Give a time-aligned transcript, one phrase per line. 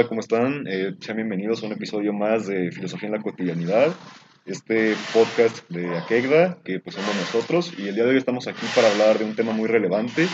[0.00, 0.66] hola, ¿cómo están?
[0.66, 3.94] Eh, sean bienvenidos a un episodio más de Filosofía en la Cotidianidad,
[4.46, 8.64] este podcast de Aquegda, que pues somos nosotros, y el día de hoy estamos aquí
[8.74, 10.26] para hablar de un tema muy relevante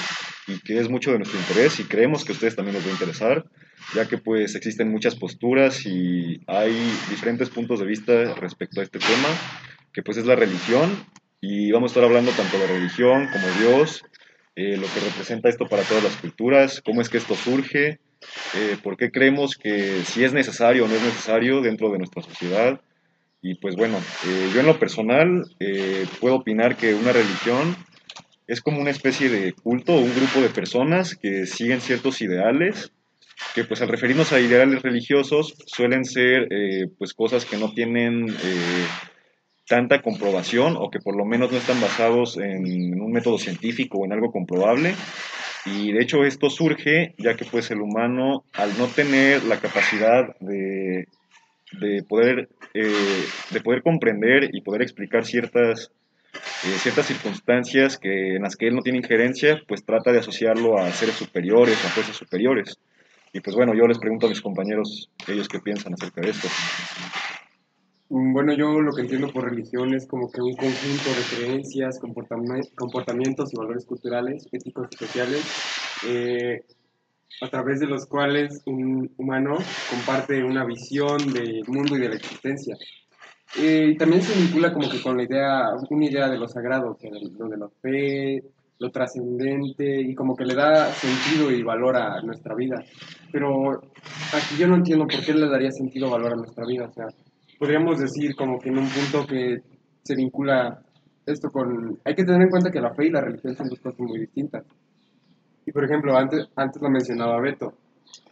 [0.47, 2.91] y que es mucho de nuestro interés y creemos que a ustedes también les va
[2.91, 3.45] a interesar,
[3.93, 6.73] ya que pues existen muchas posturas y hay
[7.11, 9.29] diferentes puntos de vista respecto a este tema,
[9.93, 10.97] que pues es la religión,
[11.41, 14.05] y vamos a estar hablando tanto de religión como Dios,
[14.55, 17.99] eh, lo que representa esto para todas las culturas, cómo es que esto surge,
[18.55, 22.23] eh, por qué creemos que si es necesario o no es necesario dentro de nuestra
[22.23, 22.81] sociedad.
[23.43, 25.45] Y pues bueno, eh, yo en lo personal
[26.21, 27.77] puedo opinar que una religión
[28.47, 32.93] es como una especie de culto o un grupo de personas que siguen ciertos ideales,
[33.55, 36.49] que pues al referirnos a ideales religiosos suelen ser
[36.99, 38.35] pues cosas que no tienen
[39.67, 44.05] tanta comprobación o que por lo menos no están basados en un método científico o
[44.05, 44.95] en algo comprobable.
[45.67, 50.37] Y de hecho esto surge ya que pues el humano al no tener la capacidad
[50.41, 51.09] de,
[51.73, 55.91] de poder, eh, de poder comprender y poder explicar ciertas,
[56.33, 60.79] eh, ciertas circunstancias que, en las que él no tiene injerencia, pues trata de asociarlo
[60.79, 62.79] a seres superiores, a fuerzas superiores.
[63.33, 66.49] Y pues bueno, yo les pregunto a mis compañeros ellos qué piensan acerca de esto.
[68.09, 71.99] Mm, bueno, yo lo que entiendo por religión es como que un conjunto de creencias,
[71.99, 75.45] comportamientos y valores culturales, éticos y sociales,
[76.07, 76.65] eh,
[77.41, 79.57] a través de los cuales un humano
[79.91, 82.77] comparte una visión del mundo y de la existencia.
[83.59, 86.97] Eh, y también se vincula como que con la idea, una idea de lo sagrado,
[86.97, 88.43] que lo de la fe,
[88.79, 92.85] lo trascendente y como que le da sentido y valor a nuestra vida.
[93.33, 93.81] Pero
[94.33, 96.87] aquí yo no entiendo por qué le daría sentido valor a nuestra vida.
[96.87, 97.09] O sea,
[97.59, 99.63] podríamos decir como que en un punto que
[100.03, 100.83] se vincula
[101.25, 101.99] esto con...
[102.05, 104.21] Hay que tener en cuenta que la fe y la religión son dos cosas muy
[104.21, 104.65] distintas.
[105.65, 107.75] Y por ejemplo, antes, antes lo mencionaba Beto,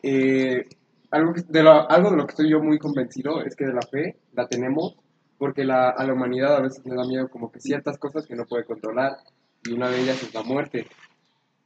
[0.03, 0.67] eh,
[1.11, 3.83] algo, de lo, algo de lo que estoy yo muy convencido es que de la
[3.83, 4.97] fe la tenemos
[5.37, 8.37] porque la, a la humanidad a veces le da miedo como que ciertas cosas que
[8.37, 9.19] no puede controlar
[9.65, 10.87] y una de ellas es la muerte.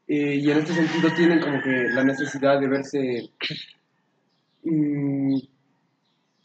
[0.07, 3.31] Eh, y en este sentido tienen como que la necesidad de verse...
[4.65, 5.37] Mm,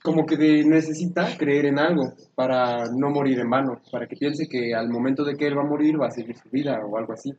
[0.04, 4.76] como que necesita creer en algo para no morir en vano, para que piense que
[4.76, 7.14] al momento de que él va a morir va a seguir su vida o algo
[7.14, 7.34] así.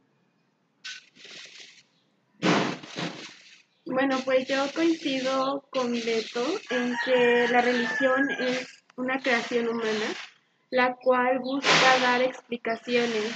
[3.84, 10.06] Bueno, pues yo coincido con Beto en que la religión es una creación humana,
[10.70, 13.30] la cual busca dar explicaciones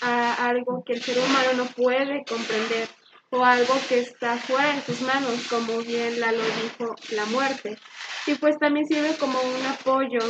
[0.00, 2.88] a algo que el ser humano no puede comprender
[3.30, 7.78] o algo que está fuera de sus manos, como bien la lo dijo la muerte
[8.26, 10.20] y pues también sirve como un apoyo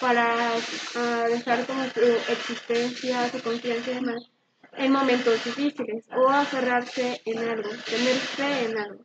[0.00, 0.52] para
[0.94, 2.00] uh, dejar como su
[2.32, 4.32] existencia, su confianza y demás
[4.76, 9.04] en momentos difíciles o aferrarse en algo, tener fe en algo.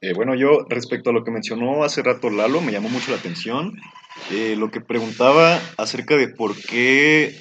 [0.00, 3.18] Eh, bueno, yo respecto a lo que mencionó hace rato Lalo, me llamó mucho la
[3.18, 3.78] atención.
[4.30, 7.36] Eh, lo que preguntaba acerca de por qué,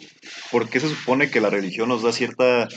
[0.52, 2.68] por qué se supone que la religión nos da cierta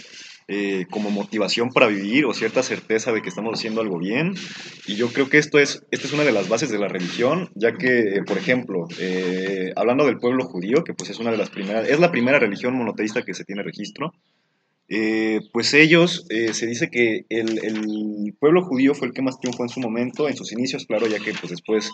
[0.46, 4.34] eh, como motivación para vivir o cierta certeza de que estamos haciendo algo bien.
[4.86, 7.48] Y yo creo que esto es, esta es una de las bases de la religión,
[7.54, 11.38] ya que, eh, por ejemplo, eh, hablando del pueblo judío, que pues es una de
[11.38, 14.12] las primeras, es la primera religión monoteísta que se tiene registro,
[15.50, 19.70] pues ellos, se dice que el, el, pueblo judío fue el que más triunfó en
[19.70, 21.90] su momento, en sus inicios, claro, ya que pues después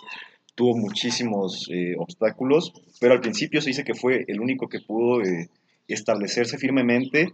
[0.55, 5.21] tuvo muchísimos obstáculos, pero al principio se dice que fue el único que pudo
[5.87, 7.31] establecerse firmemente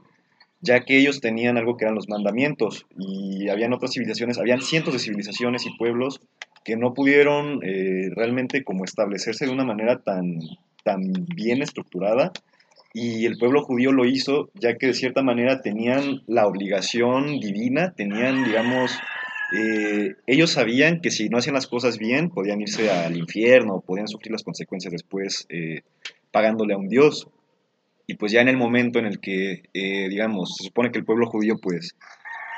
[0.62, 4.94] ya que ellos tenían algo que eran los mandamientos y habían otras civilizaciones, habían cientos
[4.94, 6.20] de civilizaciones y pueblos
[6.64, 10.40] que no pudieron eh, realmente como establecerse de una manera tan,
[10.84, 11.02] tan
[11.36, 12.32] bien estructurada
[12.94, 17.94] y el pueblo judío lo hizo ya que de cierta manera tenían la obligación divina,
[17.96, 18.92] tenían, digamos,
[19.56, 24.08] eh, ellos sabían que si no hacían las cosas bien podían irse al infierno, podían
[24.08, 25.82] sufrir las consecuencias después eh,
[26.32, 27.30] pagándole a un dios
[28.08, 31.06] y pues ya en el momento en el que, eh, digamos, se supone que el
[31.06, 31.96] pueblo judío pues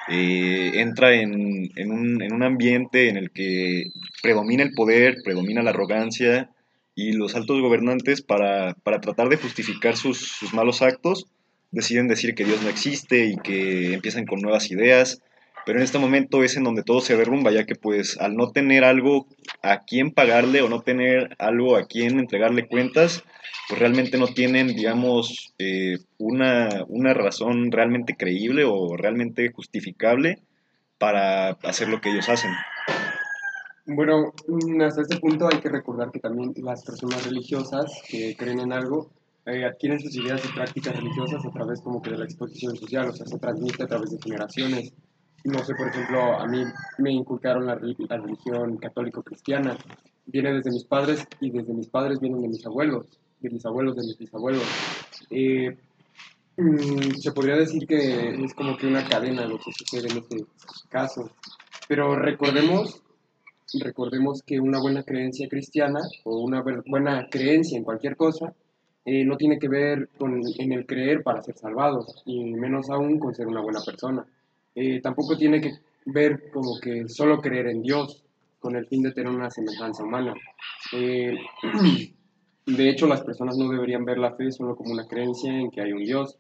[0.07, 3.85] eh, entra en, en, un, en, un, ambiente en el que
[4.21, 6.51] predomina el poder, predomina la arrogancia
[6.93, 11.25] y los altos gobernantes para, para tratar de justificar sus, sus, malos actos
[11.71, 15.21] deciden decir que Dios no existe y que empiezan con nuevas ideas.
[15.69, 18.49] Pero en este momento es en donde todo se derrumba, ya que pues al no
[18.49, 19.27] tener algo
[19.61, 23.23] a quien pagarle o no tener algo a quien entregarle cuentas,
[23.67, 30.39] pues realmente no tienen, digamos, eh, una, una razón realmente creíble o realmente justificable
[30.97, 32.49] para hacer lo que ellos hacen.
[33.85, 38.61] Bueno, mm, hasta este punto hay que recordar que también las personas religiosas que creen
[38.61, 39.11] en algo
[39.45, 43.09] eh, adquieren sus ideas y prácticas religiosas a través como que de la exposición social,
[43.09, 44.93] o sea, se transmite a través de generaciones.
[45.43, 46.63] No sé, por ejemplo, a mí
[46.97, 49.77] me inculcaron la, religión católico-cristiana.
[50.25, 53.07] Viene desde mis padres y desde mis padres vienen de mis abuelos,
[53.39, 54.63] de mis abuelos, de mis bisabuelos.
[55.29, 55.75] Eh,
[56.57, 60.45] mm, se podría decir que es como que una cadena lo que sucede en este
[60.89, 61.31] caso.
[61.87, 63.01] Pero recordemos,
[63.79, 68.53] recordemos que una buena creencia cristiana o una buena creencia en cualquier cosa
[69.05, 73.17] eh, no tiene que ver con, en el creer para ser salvados, y menos aún
[73.17, 74.25] con ser una buena persona.
[74.81, 75.73] Eh, tampoco tiene que
[76.05, 78.23] ver como que solo creer en Dios
[78.59, 80.33] con el fin de tener una semejanza humana.
[80.93, 81.35] Eh,
[82.65, 85.81] de hecho, las personas no deberían ver la fe solo como una creencia en que
[85.81, 86.37] hay un Dios.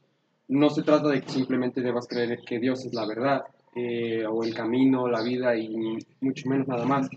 [0.47, 3.43] No se trata de que simplemente debas creer que Dios es la verdad,
[4.29, 7.09] o el camino, la vida y mucho menos nada más.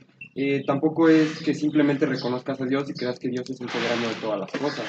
[0.67, 4.15] tampoco es que simplemente reconozcas a Dios y creas que Dios es el soberano de
[4.17, 4.87] todas las cosas.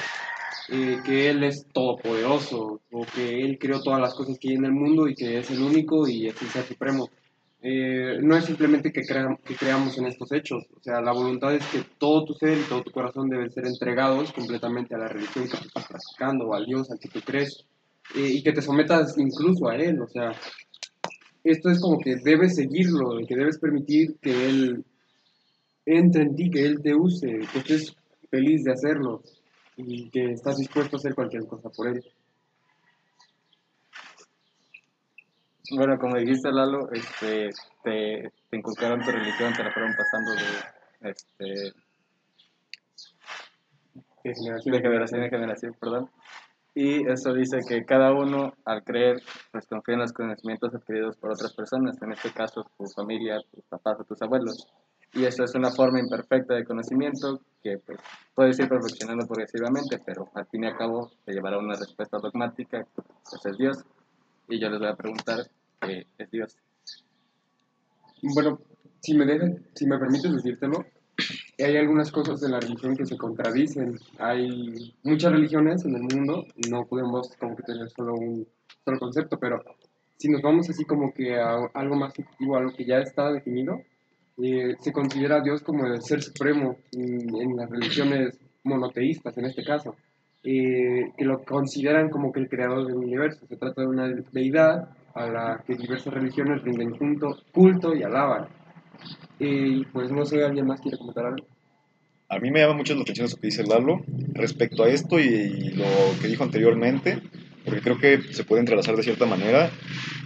[0.70, 4.64] Eh, que Él es todopoderoso o que Él creó todas las cosas que hay en
[4.64, 7.10] el mundo y que es el único y es el ser supremo.
[7.60, 11.64] Eh, no es simplemente que, que creamos en estos hechos, o sea, la voluntad es
[11.66, 15.44] que todo tu ser y todo tu corazón deben ser entregados completamente a la religión
[15.48, 17.64] que tú estás practicando o al Dios al que tú crees
[18.16, 20.32] eh, y que te sometas incluso a Él, o sea,
[21.42, 24.84] esto es como que debes seguirlo, que debes permitir que Él
[25.86, 27.94] entre en ti, que Él te use, que estés
[28.30, 29.22] feliz de hacerlo
[29.76, 32.04] y que estás dispuesto a hacer cualquier cosa por él.
[35.70, 37.50] Bueno, como dijiste Lalo, este,
[37.82, 41.72] te, te inculcaron tu religión, te la fueron pasando de, este,
[44.24, 44.34] de
[44.80, 46.10] generación, en generación, perdón.
[46.74, 49.22] Y eso dice que cada uno, al creer,
[49.52, 53.64] pues confía en los conocimientos adquiridos por otras personas, en este caso tu familia, tus
[53.66, 54.66] papás o tus abuelos.
[55.14, 57.98] Y eso es una forma imperfecta de conocimiento que pues,
[58.34, 62.18] puedes ir perfeccionando progresivamente, pero al fin y al cabo te llevará a una respuesta
[62.18, 63.84] dogmática, pues, es Dios.
[64.48, 65.48] Y yo les voy a preguntar
[65.80, 66.56] qué es Dios.
[68.22, 68.58] Bueno,
[69.00, 70.84] si me, dejan, si me permites decírtelo,
[71.58, 73.98] hay algunas cosas de la religión que se contradicen.
[74.18, 78.46] Hay muchas religiones en el mundo, no podemos como que tener solo un
[78.84, 79.62] solo concepto, pero
[80.16, 83.80] si nos vamos así como que a algo más subjetivo, algo que ya está definido,
[84.42, 89.64] eh, se considera a Dios como el ser supremo en, las religiones monoteístas, en este
[89.64, 89.94] caso,
[90.42, 93.46] eh, que lo consideran como que el creador del universo.
[93.48, 98.48] Se trata de una deidad a la que diversas religiones rinden junto, culto y alaban.
[99.38, 101.46] Eh, y pues no sé, ¿alguien más quiere comentar algo?
[102.28, 104.00] A mí me llama mucho la atención eso que dice Lalo
[104.32, 105.84] respecto a esto y lo
[106.20, 107.22] que dijo anteriormente
[107.64, 109.70] porque creo que se puede entrelazar de cierta manera,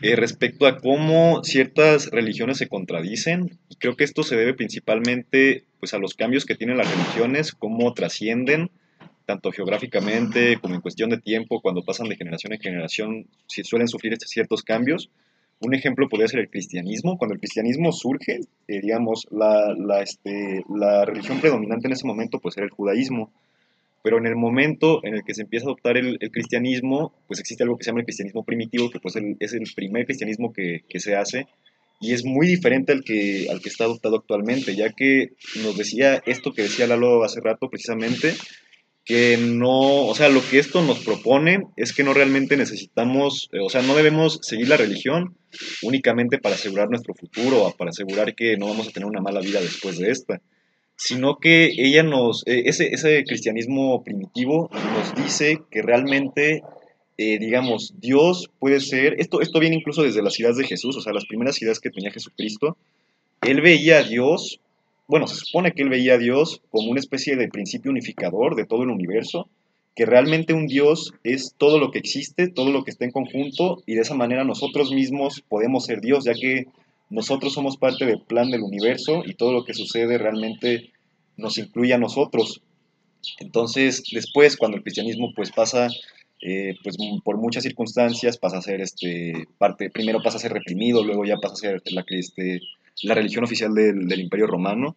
[0.02, 3.58] eh, respecto a cómo ciertas religiones se contradicen.
[3.68, 7.52] Y creo que esto se debe principalmente pues, a los cambios que tienen las religiones,
[7.52, 8.70] cómo trascienden,
[9.24, 13.88] tanto geográficamente como en cuestión de tiempo, cuando pasan de generación en generación, si suelen
[13.88, 15.10] sufrir estos ciertos cambios.
[15.60, 17.18] Un ejemplo podría ser el cristianismo.
[17.18, 22.38] Cuando el cristianismo surge, eh, digamos, la, la, este, la religión predominante en ese momento
[22.40, 23.32] pues era el judaísmo
[24.02, 27.62] pero en el momento en el que se empieza a adoptar el, cristianismo, pues existe
[27.62, 31.00] algo que se llama el cristianismo primitivo, que pues es el primer cristianismo que, que,
[31.00, 31.46] se hace,
[32.00, 36.22] y es muy diferente al que, al que está adoptado actualmente, ya que nos decía
[36.26, 38.34] esto que decía Lalo hace rato precisamente,
[39.04, 43.58] que no, o sea, lo que esto nos propone es que no realmente necesitamos, eh,
[43.58, 45.34] o sea, no debemos seguir la religión
[45.80, 49.62] únicamente para asegurar nuestro futuro para asegurar que no vamos a tener una mala vida
[49.62, 50.42] después de esta
[50.98, 56.64] sino que ella nos, eh, ese, ese, cristianismo primitivo nos dice que realmente,
[57.16, 61.00] eh, digamos, Dios puede ser, esto, esto viene incluso desde las ideas de Jesús, o
[61.00, 62.76] sea, las primeras ideas que tenía Jesucristo,
[63.42, 64.60] él veía a Dios,
[65.06, 68.66] bueno, se supone que él veía a Dios como una especie de principio unificador de
[68.66, 69.48] todo el universo,
[69.94, 73.84] que realmente un Dios es todo lo que existe, todo lo que está en conjunto,
[73.86, 76.66] y de esa manera nosotros mismos podemos ser Dios, ya que
[77.10, 80.92] nosotros somos parte del plan del universo y todo lo que sucede realmente
[81.36, 82.62] nos incluye a nosotros.
[83.38, 85.88] Entonces, después, cuando el cristianismo pues pasa
[86.40, 91.04] eh, pues, por muchas circunstancias, pasa a ser este, parte, primero pasa a ser reprimido,
[91.04, 92.60] luego ya pasa a ser la, este,
[93.02, 94.96] la religión oficial del, Imperio Romano,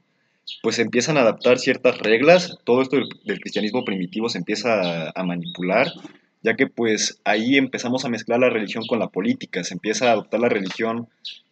[0.62, 5.92] pues empiezan a adaptar ciertas reglas, todo esto del, cristianismo primitivo se empieza a, manipular,
[6.44, 10.14] ya que pues ahí empezamos a mezclar la religión con la política, se empieza a
[10.14, 11.08] adoptar la religión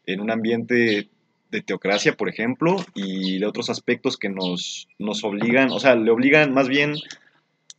[0.06, 1.10] en un ambiente
[1.52, 6.12] de teocracia, por ejemplo, y de otros aspectos que nos, nos obligan, o sea, le
[6.12, 6.96] obligan más bien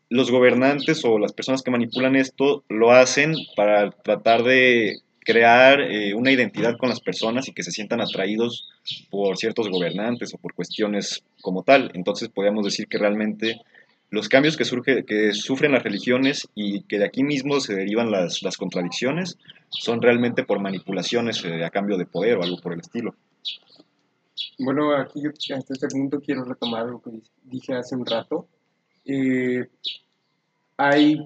[0.08, 6.14] los gobernantes o las personas que manipulan esto lo hacen para tratar de crear eh,
[6.14, 8.68] una identidad con las personas y que se sientan atraídos
[9.10, 11.92] por ciertos gobernantes o por cuestiones como tal.
[11.94, 13.60] Entonces podríamos decir que realmente
[14.10, 18.10] los cambios que, surge, que sufren las religiones y que de aquí mismo se derivan
[18.10, 19.38] las, contradicciones
[19.68, 23.14] son realmente por manipulaciones eh, a cambio de poder o algo por el estilo.
[24.58, 25.22] Bueno, aquí
[25.54, 27.10] hasta este punto quiero retomar lo que
[27.44, 28.48] dije hace un rato.
[29.04, 29.66] Eh,
[30.76, 31.18] hay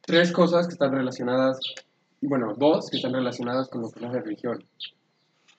[0.00, 1.58] tres cosas que están relacionadas,
[2.20, 4.64] bueno, dos que están relacionadas con lo que es la religión.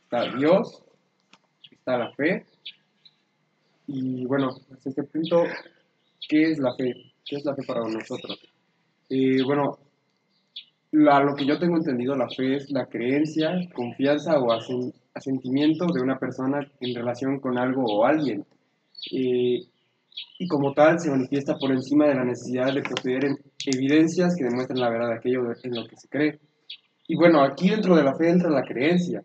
[0.04, 0.82] Está Dios,
[1.72, 2.46] está la fe,
[3.88, 5.44] y bueno, hasta este punto,
[6.28, 6.94] ¿qué es la fe?
[7.26, 8.40] ¿Qué es la fe para nosotros?
[9.10, 9.78] Eh, bueno,
[10.92, 14.52] la, lo que yo tengo entendido, la fe es la creencia, confianza o
[15.14, 18.46] asentimiento de una persona en relación con algo o alguien.
[19.12, 19.66] Eh,
[20.38, 23.24] y como tal se manifiesta por encima de la necesidad de poseer
[23.66, 26.40] evidencias que demuestren la verdad de aquello en lo que se cree.
[27.08, 29.24] Y bueno, aquí dentro de la fe entra la creencia.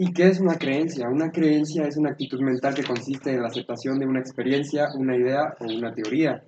[0.00, 1.08] ¿Y qué es una creencia?
[1.08, 5.16] Una creencia es una actitud mental que consiste en la aceptación de una experiencia, una
[5.16, 6.44] idea o una teoría,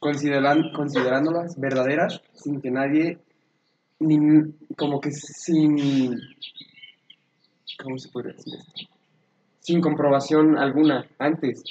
[0.00, 3.18] considerándolas verdaderas sin que nadie,
[4.00, 4.18] ni,
[4.74, 6.18] como que sin,
[7.82, 8.94] ¿cómo se puede decir esto?
[9.60, 11.62] Sin comprobación alguna antes.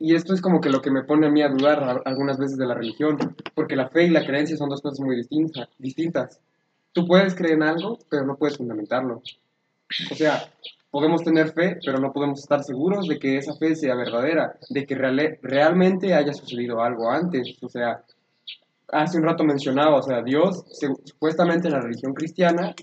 [0.00, 2.58] Y esto es como que lo que me pone a mí a dudar algunas veces
[2.58, 3.16] de la religión,
[3.54, 6.40] porque la fe y la creencia son dos cosas muy distintas.
[6.92, 9.22] Tú puedes creer en algo, pero no puedes fundamentarlo.
[10.10, 10.48] O sea,
[10.90, 14.86] podemos tener fe, pero no podemos estar seguros de que esa fe sea verdadera, de
[14.86, 17.56] que realmente haya sucedido algo antes.
[17.62, 18.02] O sea,
[18.88, 20.64] hace un rato mencionaba, o sea, Dios,
[21.04, 22.74] supuestamente en la religión cristiana,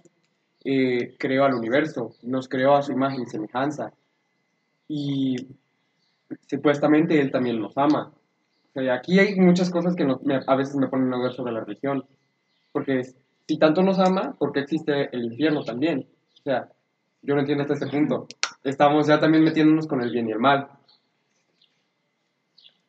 [0.63, 3.93] eh, creó al universo, nos creó a su imagen y semejanza.
[4.87, 5.35] Y
[6.49, 8.13] supuestamente Él también nos ama.
[8.69, 10.05] O sea, aquí hay muchas cosas que
[10.45, 12.05] a veces me ponen a ver sobre la religión.
[12.71, 13.03] Porque
[13.47, 16.07] si tanto nos ama, ¿por qué existe el infierno también?
[16.39, 16.69] O sea,
[17.27, 18.25] yo no entiendo hasta este punto.
[18.63, 20.69] Estamos ya también metiéndonos con el bien y el mal.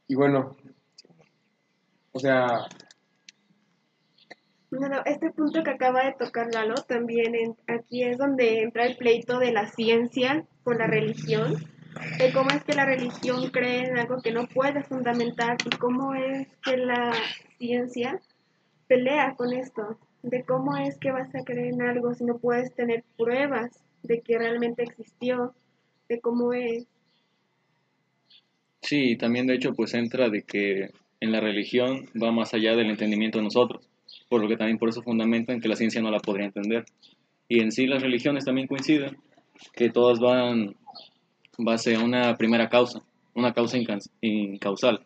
[0.07, 0.57] Y bueno,
[2.13, 2.47] o sea...
[4.71, 9.41] Bueno, este punto que acaba de tocar Lalo, también aquí es donde entra el pleito
[9.41, 11.57] de la ciencia con la religión,
[12.19, 16.15] de cómo es que la religión cree en algo que no puede fundamentar y cómo
[16.15, 17.13] es que la
[17.59, 18.21] ciencia
[18.87, 22.73] pelea con esto, de cómo es que vas a creer en algo si no puedes
[22.75, 25.55] tener pruebas de que realmente existió,
[26.09, 26.87] de cómo es.
[28.81, 32.91] Sí, también de hecho pues entra de que en la religión va más allá del
[32.91, 33.87] entendimiento de nosotros,
[34.29, 36.87] por lo que también por eso fundamentan que la ciencia no la podría entender.
[37.49, 39.19] Y en sí las religiones también coinciden,
[39.75, 40.75] que todas van
[41.59, 43.03] base a una primera causa,
[43.35, 43.79] una causa
[44.21, 45.03] incausal,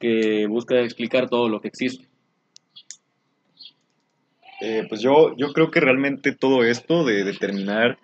[0.00, 2.08] que busca explicar todo lo que existe.
[4.60, 7.98] Eh, pues yo, yo creo que realmente todo esto de determinar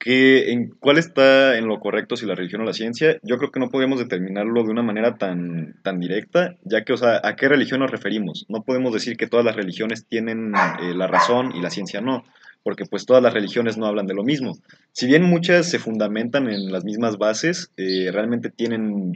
[0.00, 3.52] que en cuál está en lo correcto si la religión o la ciencia, yo creo
[3.52, 7.36] que no podemos determinarlo de una manera tan, tan directa, ya que, o sea, ¿a
[7.36, 8.46] qué religión nos referimos?
[8.48, 12.24] No podemos decir que todas las religiones tienen eh, la razón y la ciencia no,
[12.62, 14.56] porque pues todas las religiones no hablan de lo mismo.
[14.92, 19.12] Si bien muchas se fundamentan en las mismas bases, eh, realmente tienen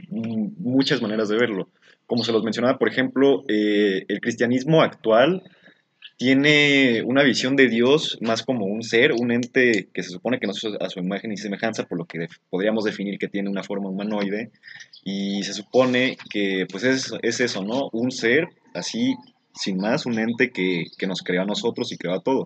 [0.59, 1.67] muchas maneras de verlo.
[2.05, 5.41] Como se los mencionaba, por ejemplo, eh, el cristianismo actual
[6.17, 10.47] tiene una visión de Dios más como un ser, un ente que se supone que
[10.47, 13.63] no es a su imagen y semejanza, por lo que podríamos definir que tiene una
[13.63, 14.51] forma humanoide,
[15.03, 17.89] y se supone que pues es, es eso, ¿no?
[17.91, 19.15] Un ser así,
[19.53, 22.45] sin más, un ente que, que nos creó a nosotros y creó a todo.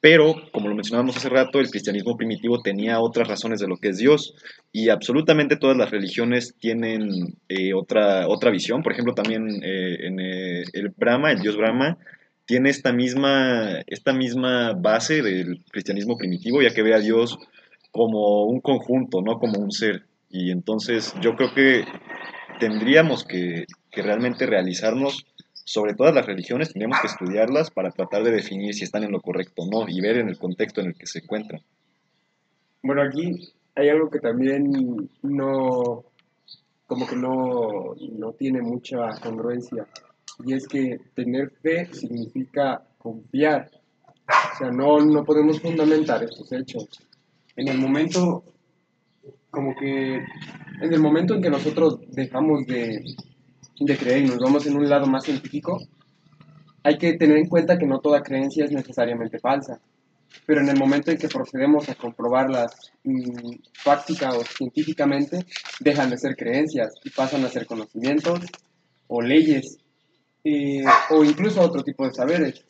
[0.00, 3.88] Pero, como lo mencionábamos hace rato, el cristianismo primitivo tenía otras razones de lo que
[3.88, 4.34] es Dios
[4.72, 8.82] y absolutamente todas las religiones tienen eh, otra, otra visión.
[8.82, 11.98] Por ejemplo, también eh, en eh, el Brahma, el dios Brahma,
[12.50, 17.38] tiene esta misma, esta misma base del cristianismo primitivo, ya que ve a Dios
[17.92, 20.02] como un conjunto, no como un ser.
[20.30, 21.84] Y entonces yo creo que
[22.58, 25.26] tendríamos que, que realmente realizarnos
[25.64, 29.20] sobre todas las religiones, tendríamos que estudiarlas para tratar de definir si están en lo
[29.20, 31.62] correcto o no y ver en el contexto en el que se encuentran.
[32.82, 36.02] Bueno, aquí hay algo que también no,
[36.88, 39.86] como que no, no tiene mucha congruencia
[40.44, 43.70] y es que tener fe significa confiar.
[44.26, 46.88] O sea, no, no podemos fundamentar estos hechos.
[47.56, 48.44] En el momento,
[49.50, 53.02] como que, en el momento en que nosotros dejamos de,
[53.80, 55.78] de creer y nos vamos en un lado más científico,
[56.82, 59.80] hay que tener en cuenta que no toda creencia es necesariamente falsa.
[60.46, 65.44] Pero en el momento en que procedemos a comprobarlas mm, fáctica o científicamente,
[65.80, 68.40] dejan de ser creencias y pasan a ser conocimientos
[69.08, 69.78] o leyes
[71.10, 72.64] o incluso otro tipo de saberes.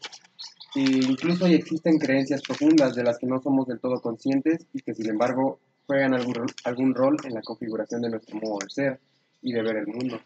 [0.75, 5.11] incluso existen creencias profundas de las que no somos del todo conscientes y que sin
[5.11, 9.00] embargo juegan algún, algún rol en la configuración de nuestro modo de ser
[9.43, 10.21] y de ver el mundo.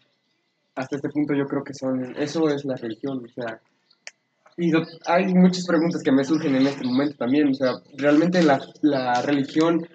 [0.75, 3.61] hasta este punto yo creo que son, eso es la religión, o sea,
[4.57, 4.71] y
[5.05, 9.21] hay muchas preguntas que me surgen en este momento también, o sea, ¿realmente la, la
[9.21, 9.85] religión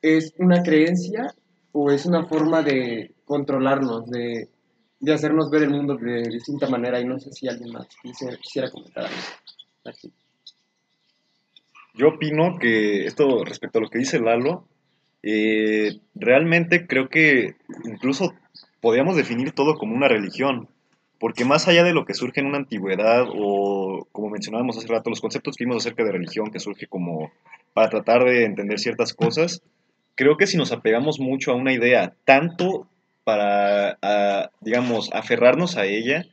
[0.00, 1.34] es una creencia
[1.72, 4.48] o es una forma de controlarnos, de,
[5.00, 7.00] de hacernos ver el mundo de distinta manera?
[7.00, 9.16] Y no sé si alguien más quisiera, quisiera comentar algo.
[9.84, 10.12] Aquí.
[11.94, 14.66] Yo opino que esto respecto a lo que dice Lalo,
[15.22, 18.34] eh, realmente creo que incluso
[18.80, 20.68] podríamos definir todo como una religión,
[21.18, 25.08] porque más allá de lo que surge en una antigüedad o como mencionábamos hace rato,
[25.08, 27.32] los conceptos que vimos acerca de religión que surge como
[27.72, 29.62] para tratar de entender ciertas cosas,
[30.14, 32.86] creo que si nos apegamos mucho a una idea, tanto
[33.26, 36.26] para, ah, digamos, aferrarnos a ella,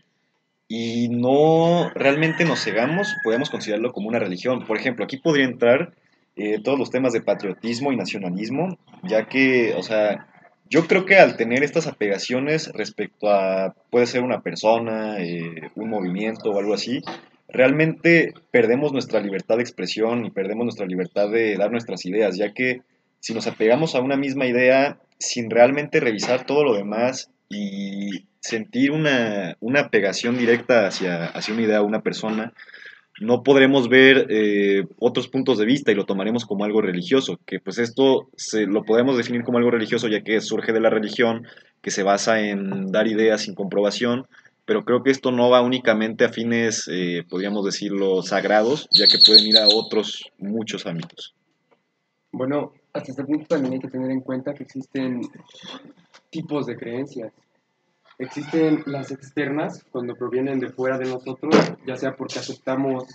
[0.68, 4.66] y no realmente nos cegamos, podemos considerarlo como una religión.
[4.66, 5.94] Por ejemplo, aquí podría entrar
[6.36, 10.28] eh, todos los temas de patriotismo y nacionalismo, ya que, o sea,
[10.70, 15.90] yo creo que al tener estas apegaciones respecto a, puede ser una persona, eh, un
[15.90, 17.02] movimiento o algo así,
[17.48, 22.54] realmente perdemos nuestra libertad de expresión y perdemos nuestra libertad de dar nuestras ideas, ya
[22.54, 22.82] que
[23.20, 28.92] si nos apegamos a una misma idea sin realmente revisar todo lo demás y sentir
[28.92, 32.54] una, una pegación directa hacia, hacia una idea una persona,
[33.22, 37.60] no podremos ver eh, otros puntos de vista y lo tomaremos como algo religioso, que
[37.60, 41.46] pues esto se, lo podemos definir como algo religioso ya que surge de la religión,
[41.82, 44.28] que se basa en dar ideas sin comprobación,
[44.66, 49.20] pero creo que esto no va únicamente a fines, eh, podríamos decirlo, sagrados, ya que
[49.26, 51.36] pueden ir a otros muchos ámbitos.
[52.32, 55.22] Bueno, hasta este punto también hay que tener en cuenta que existen
[56.30, 57.34] tipos de creencias.
[58.20, 61.56] Existen las externas, cuando provienen de fuera de nosotros,
[61.88, 63.06] ya sea porque aceptamos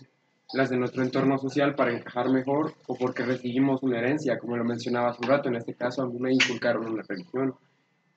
[0.53, 4.65] las de nuestro entorno social para encajar mejor o porque recibimos una herencia, como lo
[4.65, 7.55] mencionaba hace un rato, en este caso a mí me inculcaron una religión.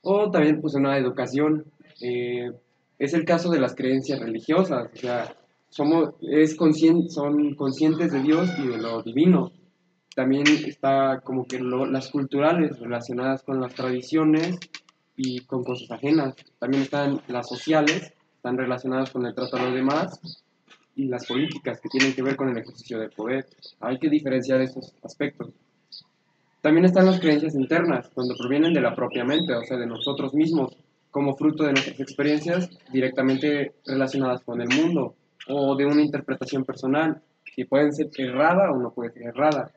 [0.01, 1.65] O también pues una educación.
[2.01, 2.50] Eh,
[2.98, 5.36] es el caso de las creencias religiosas, o sea,
[5.70, 9.52] somos, es conscien- son conscientes de Dios y de lo divino.
[10.13, 14.60] También está como que lo- las culturales relacionadas con las tradiciones
[15.15, 16.36] y con cosas ajenas.
[16.60, 20.19] También están las sociales, están relacionadas con el trato a los demás
[20.95, 23.45] y las políticas que tienen que ver con el ejercicio del poder.
[23.80, 25.50] Hay que diferenciar estos aspectos.
[26.62, 30.34] También están las creencias internas, cuando provienen de la propia mente, o sea, de nosotros
[30.34, 30.76] mismos,
[31.10, 35.15] como fruto de nuestras experiencias directamente relacionadas con el mundo
[35.47, 37.21] o de una interpretación personal,
[37.56, 39.71] que pueden ser errada o no puede ser errada.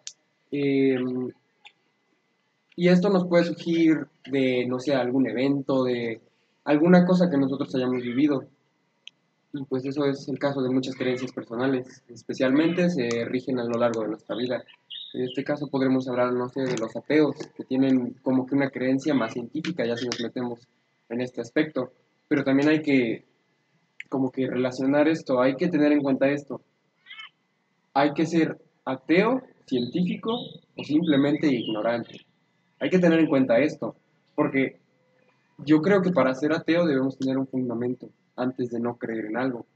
[0.56, 0.96] Eh,
[2.76, 6.20] y esto nos puede surgir de, no sé, algún evento, de
[6.62, 8.46] alguna cosa que nosotros hayamos vivido.
[9.52, 13.78] Y pues eso es el caso de muchas creencias personales, especialmente se rigen a lo
[13.78, 14.62] largo de nuestra vida.
[15.12, 18.70] En este caso podremos hablar, no sé, de los ateos, que tienen como que una
[18.70, 20.60] creencia más científica, ya si nos metemos
[21.08, 21.92] en este aspecto.
[22.28, 23.24] Pero también hay que,
[24.08, 26.60] como que relacionar esto, hay que tener en cuenta esto.
[27.92, 30.32] Hay que ser ateo, científico
[30.76, 32.20] o simplemente ignorante.
[32.80, 33.96] Hay que tener en cuenta esto,
[34.34, 34.80] porque
[35.58, 39.36] yo creo que para ser ateo debemos tener un fundamento antes de no creer en
[39.36, 39.66] algo.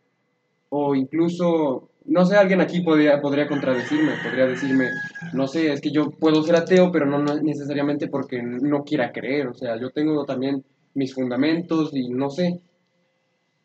[0.71, 4.91] O incluso, no sé, alguien aquí podría, podría contradecirme, podría decirme,
[5.33, 9.49] no sé, es que yo puedo ser ateo, pero no necesariamente porque no quiera creer.
[9.49, 12.61] O sea, yo tengo también mis fundamentos y no sé.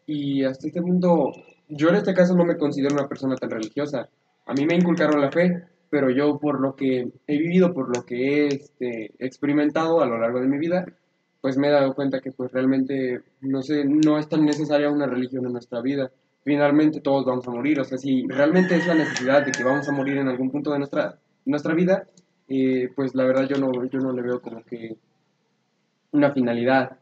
[0.05, 1.31] Y hasta este punto,
[1.67, 4.09] yo en este caso no me considero una persona tan religiosa.
[4.45, 8.03] A mí me inculcaron la fe, pero yo por lo que he vivido, por lo
[8.03, 10.87] que he este, experimentado a lo largo de mi vida,
[11.39, 15.05] pues me he dado cuenta que pues realmente, no sé, no es tan necesaria una
[15.05, 16.09] religión en nuestra vida.
[16.43, 19.87] Finalmente todos vamos a morir, o sea, si realmente es la necesidad de que vamos
[19.87, 22.07] a morir en algún punto de nuestra, nuestra vida,
[22.47, 24.95] eh, pues la verdad yo no, yo no le veo como que
[26.11, 26.97] una finalidad.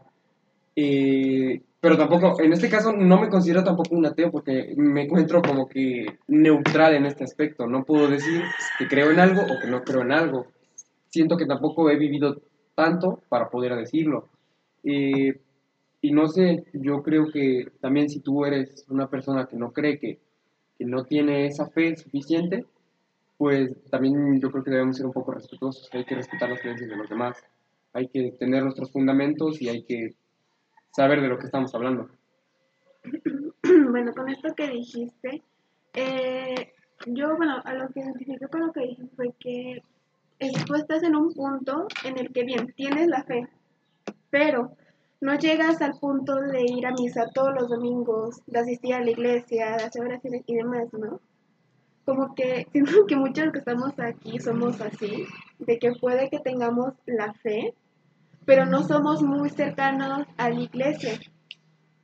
[0.76, 5.42] Eh, pero tampoco, en este caso no me considero tampoco un ateo porque me encuentro
[5.42, 7.66] como que neutral en este aspecto.
[7.66, 8.44] No puedo decir
[8.78, 10.46] que creo en algo o que no creo en algo.
[11.10, 12.40] Siento que tampoco he vivido
[12.76, 14.30] tanto para poder decirlo.
[14.84, 15.40] Eh,
[16.02, 19.98] y no sé, yo creo que también si tú eres una persona que no cree
[19.98, 20.20] que,
[20.78, 22.66] que no tiene esa fe suficiente,
[23.38, 26.92] pues también yo creo que debemos ser un poco respetuosos, hay que respetar las creencias
[26.92, 27.44] de los demás,
[27.94, 30.14] hay que tener nuestros fundamentos y hay que
[30.92, 32.10] saber de lo que estamos hablando.
[33.90, 35.42] bueno, con esto que dijiste,
[35.94, 36.74] eh,
[37.08, 39.82] yo, bueno, a lo que identifiqué con lo que dijiste fue que
[40.40, 43.48] es- tú estás en un punto en el que, bien, tienes la fe,
[44.30, 44.76] pero
[45.20, 49.12] no llegas al punto de ir a misa todos los domingos, de asistir a la
[49.12, 51.20] iglesia, de hacer oraciones y demás, ¿no?
[52.06, 55.26] Como que siento que muchos que estamos aquí somos así,
[55.60, 57.74] de que puede que tengamos la fe,
[58.46, 61.20] pero no somos muy cercanos a la iglesia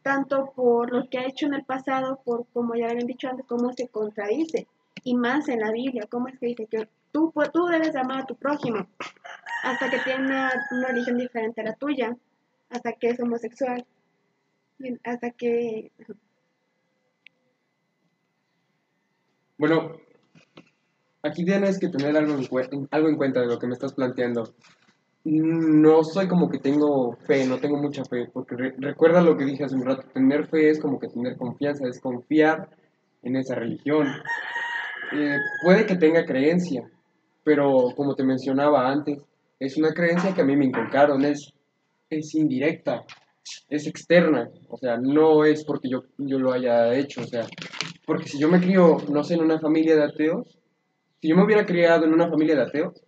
[0.07, 3.45] tanto por lo que ha hecho en el pasado, por como ya habían dicho antes,
[3.45, 4.65] cómo se contradice,
[5.03, 8.25] y más en la Biblia, cómo es que dice que tú, tú debes amar a
[8.25, 8.87] tu prójimo,
[9.63, 12.15] hasta que tiene una, una religión diferente a la tuya,
[12.69, 13.85] hasta que es homosexual,
[15.03, 15.91] hasta que...
[19.57, 19.91] Bueno,
[21.21, 24.53] aquí tienes que tener algo en, algo en cuenta de lo que me estás planteando.
[25.23, 29.43] No soy como que tengo fe, no tengo mucha fe, porque re- recuerda lo que
[29.45, 32.69] dije hace un rato, tener fe es como que tener confianza, es confiar
[33.23, 34.07] en esa religión.
[35.13, 36.89] Eh, puede que tenga creencia,
[37.43, 39.19] pero como te mencionaba antes,
[39.59, 41.51] es una creencia que a mí me inculcaron, es,
[42.09, 43.03] es indirecta,
[43.69, 47.45] es externa, o sea, no es porque yo, yo lo haya hecho, o sea,
[48.05, 50.57] porque si yo me crío, no sé, en una familia de ateos,
[51.19, 53.03] si yo me hubiera criado en una familia de ateos,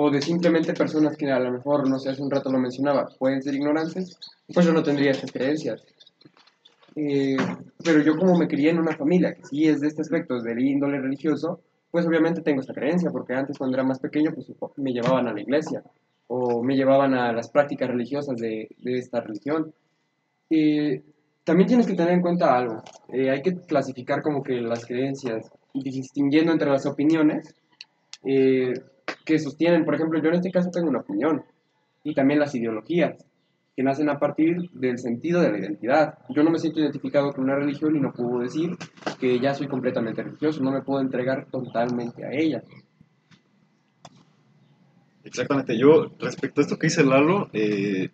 [0.00, 3.08] o de simplemente personas que a lo mejor, no sé, hace un rato lo mencionaba,
[3.18, 4.16] pueden ser ignorantes,
[4.54, 5.84] pues yo no tendría estas creencias.
[6.94, 7.36] Eh,
[7.82, 10.60] pero yo como me crié en una familia que sí es de este aspecto, del
[10.60, 14.92] índole religioso, pues obviamente tengo esta creencia, porque antes cuando era más pequeño, pues me
[14.92, 15.82] llevaban a la iglesia,
[16.28, 19.74] o me llevaban a las prácticas religiosas de, de esta religión.
[20.48, 21.02] Eh,
[21.42, 25.50] también tienes que tener en cuenta algo, eh, hay que clasificar como que las creencias,
[25.74, 27.52] distinguiendo entre las opiniones,
[28.24, 28.74] eh,
[29.28, 31.44] que sostienen, por ejemplo, yo en este caso tengo una opinión,
[32.02, 33.26] y también las ideologías,
[33.76, 36.18] que nacen a partir del sentido de la identidad.
[36.30, 38.70] Yo no me siento identificado con una religión y no puedo decir
[39.20, 42.62] que ya soy completamente religioso, no me puedo entregar totalmente a ella.
[45.24, 48.08] Exactamente, yo respecto a esto que dice Lalo, eh,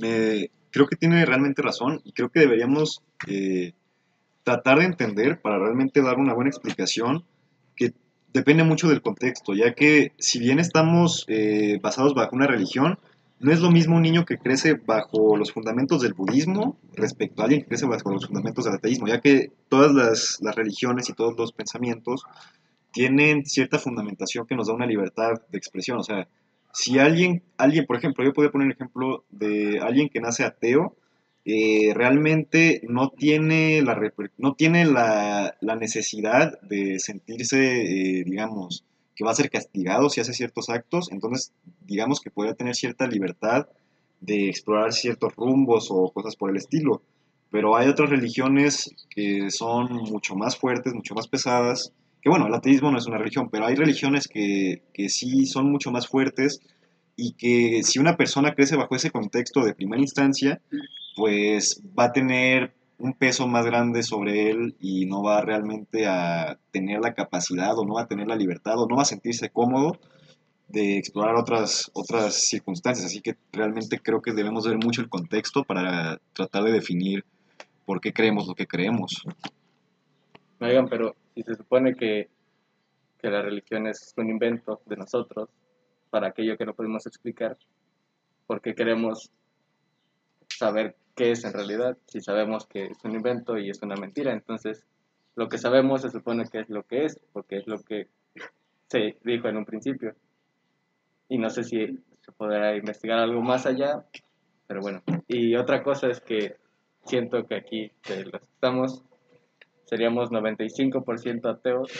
[0.00, 3.72] me, creo que tiene realmente razón y creo que deberíamos eh,
[4.42, 7.24] tratar de entender para realmente dar una buena explicación
[8.32, 12.98] depende mucho del contexto, ya que si bien estamos eh, basados bajo una religión,
[13.40, 17.44] no es lo mismo un niño que crece bajo los fundamentos del budismo respecto a
[17.44, 21.12] alguien que crece bajo los fundamentos del ateísmo, ya que todas las, las religiones y
[21.12, 22.24] todos los pensamientos
[22.92, 25.98] tienen cierta fundamentación que nos da una libertad de expresión.
[25.98, 26.28] O sea,
[26.72, 30.96] si alguien, alguien por ejemplo, yo podría poner un ejemplo de alguien que nace ateo,
[31.50, 33.98] eh, realmente no tiene la,
[34.36, 38.84] no tiene la, la necesidad de sentirse, eh, digamos,
[39.16, 41.54] que va a ser castigado si hace ciertos actos, entonces
[41.86, 43.66] digamos que podría tener cierta libertad
[44.20, 47.00] de explorar ciertos rumbos o cosas por el estilo.
[47.50, 52.52] Pero hay otras religiones que son mucho más fuertes, mucho más pesadas, que bueno, el
[52.52, 56.60] ateísmo no es una religión, pero hay religiones que, que sí son mucho más fuertes
[57.16, 60.60] y que si una persona crece bajo ese contexto de primera instancia,
[61.18, 66.58] pues va a tener un peso más grande sobre él y no va realmente a
[66.70, 69.50] tener la capacidad o no va a tener la libertad o no va a sentirse
[69.50, 69.98] cómodo
[70.68, 73.06] de explorar otras, otras circunstancias.
[73.06, 77.24] Así que realmente creo que debemos ver mucho el contexto para tratar de definir
[77.84, 79.24] por qué creemos lo que creemos.
[80.60, 82.28] Oigan, pero si se supone que,
[83.20, 85.48] que la religión es un invento de nosotros
[86.10, 87.56] para aquello que no podemos explicar,
[88.46, 89.32] ¿por qué queremos
[90.48, 94.32] saber qué es en realidad si sabemos que es un invento y es una mentira?
[94.32, 94.86] Entonces,
[95.34, 98.06] lo que sabemos se supone que es lo que es, porque es lo que
[98.86, 100.14] se dijo en un principio.
[101.28, 104.04] Y no sé si se podrá investigar algo más allá,
[104.68, 105.02] pero bueno.
[105.26, 106.54] Y otra cosa es que
[107.04, 109.02] siento que aquí, de los que estamos,
[109.86, 111.90] seríamos 95% ateos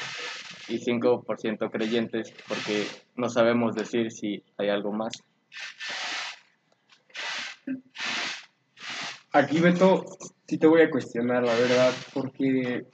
[0.68, 5.24] y 5% creyentes porque no sabemos decir si hay algo más.
[9.38, 10.04] Aquí, Beto,
[10.48, 12.86] sí te voy a cuestionar, la verdad, porque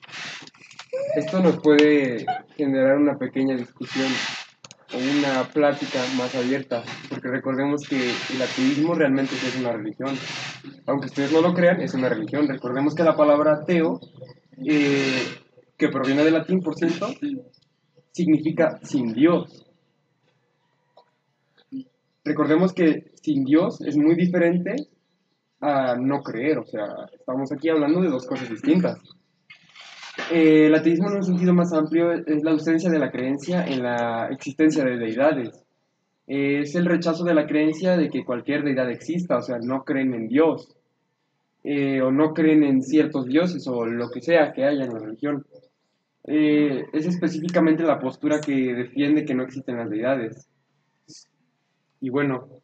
[1.16, 4.12] esto nos puede generar una pequeña discusión
[4.92, 7.96] o una plática más abierta, porque recordemos que
[8.34, 10.14] el ateísmo realmente es una religión.
[10.84, 12.46] Aunque ustedes no lo crean, es una religión.
[12.46, 13.98] Recordemos que la palabra ateo,
[14.66, 15.24] eh,
[15.78, 17.08] que proviene del latín, por cierto,
[18.12, 19.66] significa sin Dios.
[22.22, 24.90] Recordemos que sin Dios es muy diferente
[25.60, 28.98] a no creer, o sea, estamos aquí hablando de dos cosas distintas.
[30.30, 33.82] Eh, el ateísmo en un sentido más amplio es la ausencia de la creencia en
[33.82, 35.64] la existencia de deidades.
[36.26, 40.14] Es el rechazo de la creencia de que cualquier deidad exista, o sea, no creen
[40.14, 40.74] en Dios,
[41.64, 45.00] eh, o no creen en ciertos dioses, o lo que sea que haya en la
[45.00, 45.44] religión.
[46.26, 50.48] Eh, es específicamente la postura que defiende que no existen las deidades.
[52.00, 52.62] Y bueno,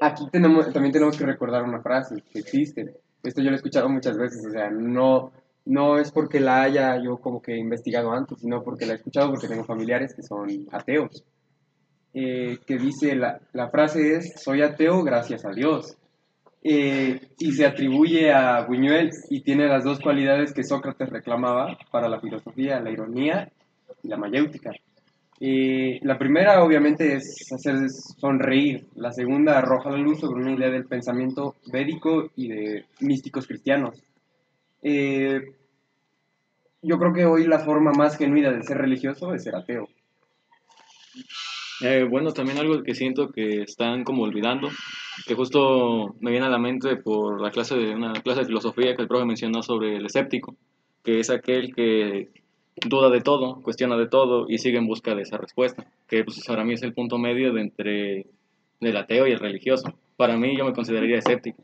[0.00, 2.94] aquí tenemos, también tenemos que recordar una frase que existe.
[3.22, 5.32] Esto yo lo he escuchado muchas veces, o sea, no,
[5.64, 9.30] no es porque la haya yo como que investigado antes, sino porque la he escuchado
[9.30, 11.24] porque tengo familiares que son ateos.
[12.14, 15.96] Eh, que dice, la, la frase es, soy ateo gracias a Dios.
[16.62, 22.08] eh, y se atribuye a Buñuel y tiene las dos cualidades que Sócrates reclamaba para
[22.08, 23.52] la filosofía, la ironía
[24.02, 24.72] y la mayéutica.
[25.38, 30.70] Eh, la primera obviamente es hacer sonreír, la segunda arroja la luz sobre una idea
[30.70, 34.02] del pensamiento védico y de místicos cristianos.
[34.82, 35.42] Eh,
[36.80, 39.88] yo creo que hoy la forma más genuina de ser religioso es ser ateo.
[41.82, 44.70] Eh, bueno, también algo que siento que están como olvidando,
[45.26, 48.96] que justo me viene a la mente por la clase de una clase de filosofía
[48.96, 50.56] que el profe mencionó sobre el escéptico,
[51.04, 52.30] que es aquel que
[52.84, 56.44] duda de todo, cuestiona de todo y sigue en busca de esa respuesta, que pues
[56.46, 58.26] para mí es el punto medio entre
[58.80, 59.94] el ateo y el religioso.
[60.16, 61.62] Para mí yo me consideraría escéptico.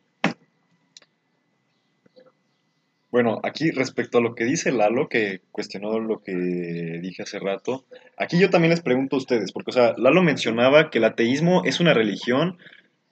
[3.10, 7.84] Bueno, aquí respecto a lo que dice Lalo, que cuestionó lo que dije hace rato,
[8.16, 11.62] aquí yo también les pregunto a ustedes, porque, o sea, Lalo mencionaba que el ateísmo
[11.66, 12.56] es una religión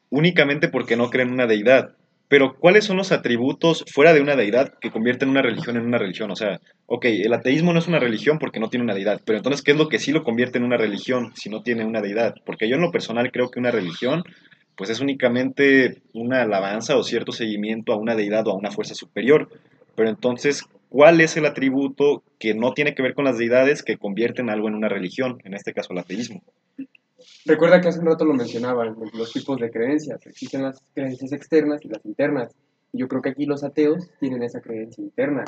[0.08, 1.96] únicamente porque no creen en una deidad.
[2.30, 5.98] Pero, ¿cuáles son los atributos fuera de una deidad que convierten una religión en una
[5.98, 6.30] religión?
[6.30, 9.38] O sea, ok, el ateísmo no es una religión porque no tiene una deidad, pero
[9.38, 12.00] entonces, ¿qué es lo que sí lo convierte en una religión si no tiene una
[12.00, 12.36] deidad?
[12.46, 14.22] Porque yo en lo personal creo que una religión,
[14.76, 18.94] pues es únicamente una alabanza o cierto seguimiento a una deidad o a una fuerza
[18.94, 19.48] superior.
[19.96, 23.96] Pero entonces, ¿cuál es el atributo que no tiene que ver con las deidades que
[23.96, 25.38] convierten algo en una religión?
[25.42, 26.44] En este caso, el ateísmo.
[27.44, 30.24] Recuerda que hace un rato lo mencionaban, los tipos de creencias.
[30.26, 32.54] Existen las creencias externas y las internas.
[32.92, 35.44] Yo creo que aquí los ateos tienen esa creencia interna,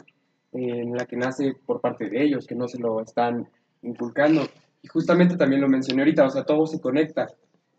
[0.53, 3.49] en la que nace por parte de ellos, que no se lo están
[3.83, 4.43] inculcando.
[4.83, 7.29] Y justamente también lo mencioné ahorita, o sea, todo se conecta.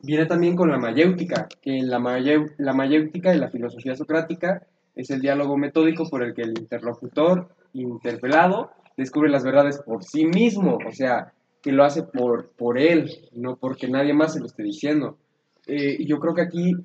[0.01, 1.99] Viene también con la mayéutica, que la,
[2.57, 7.49] la mayéutica y la filosofía socrática es el diálogo metódico por el que el interlocutor
[7.73, 13.09] interpelado descubre las verdades por sí mismo, o sea, que lo hace por, por él,
[13.31, 15.17] no porque nadie más se lo esté diciendo.
[15.65, 16.75] Eh, y yo creo que aquí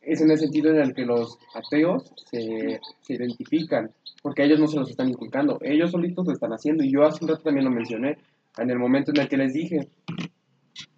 [0.00, 4.66] es en el sentido en el que los ateos se, se, identifican, porque ellos no
[4.66, 7.64] se los están inculcando, ellos solitos lo están haciendo, y yo hace un rato también
[7.64, 8.18] lo mencioné,
[8.58, 9.88] en el momento en el que les dije,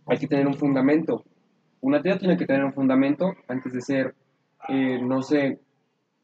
[0.06, 1.24] hay que tener un fundamento.
[1.80, 4.14] Un ateo tiene que tener un fundamento antes de ser,
[4.68, 5.58] eh, no sé,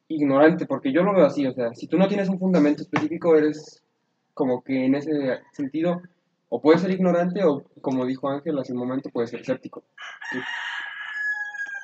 [0.09, 3.37] ignorante, porque yo lo veo así, o sea, si tú no tienes un fundamento específico,
[3.37, 3.83] eres
[4.33, 5.11] como que en ese
[5.53, 6.03] sentido,
[6.55, 9.83] o puedes ser ignorante, o como dijo Ángel hace un momento, puedes ser escéptico.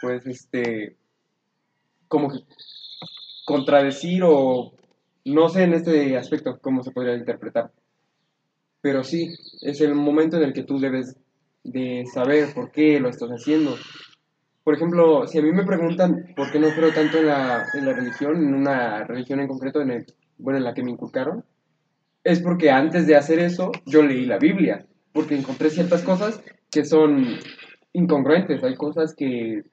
[0.01, 0.97] Puedes, este,
[2.07, 2.31] como
[3.45, 4.73] contradecir o
[5.25, 7.73] no sé en este aspecto cómo se podría interpretar.
[8.81, 11.17] Pero sí, es el momento en el que tú debes
[11.65, 13.75] de saber por qué lo estás haciendo
[14.63, 17.87] por ejemplo, si a mí me preguntan por qué no creo tanto en la, en
[17.87, 20.07] la religión, en una religión en concreto, en el,
[20.39, 21.45] bueno, en la que me inculcaron,
[22.25, 26.85] es porque antes de hacer eso yo leí la Biblia, porque encontré ciertas cosas que
[26.85, 27.39] son
[27.93, 29.65] incongruentes, hay cosas que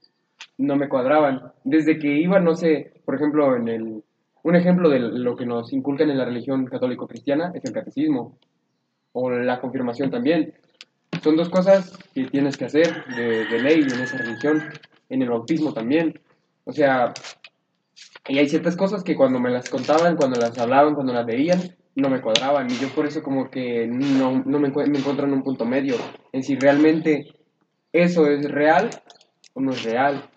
[0.57, 1.51] no me cuadraban.
[1.63, 4.03] Desde que iba, no sé, por ejemplo, en el,
[4.43, 8.37] un ejemplo de lo que nos inculcan en la religión católico-cristiana es el catecismo,
[9.11, 10.53] o la confirmación también.
[11.23, 14.63] Son dos cosas que tienes que hacer de, de ley en esa religión,
[15.09, 16.19] en el bautismo también.
[16.65, 17.13] O sea,
[18.27, 21.75] y hay ciertas cosas que cuando me las contaban, cuando las hablaban, cuando las veían,
[21.97, 22.67] no me cuadraban.
[22.69, 25.95] Y yo por eso como que no, no me, me, encuentro en un punto medio,
[26.31, 27.25] en si realmente
[27.91, 28.89] eso es real
[29.53, 30.29] o no es real.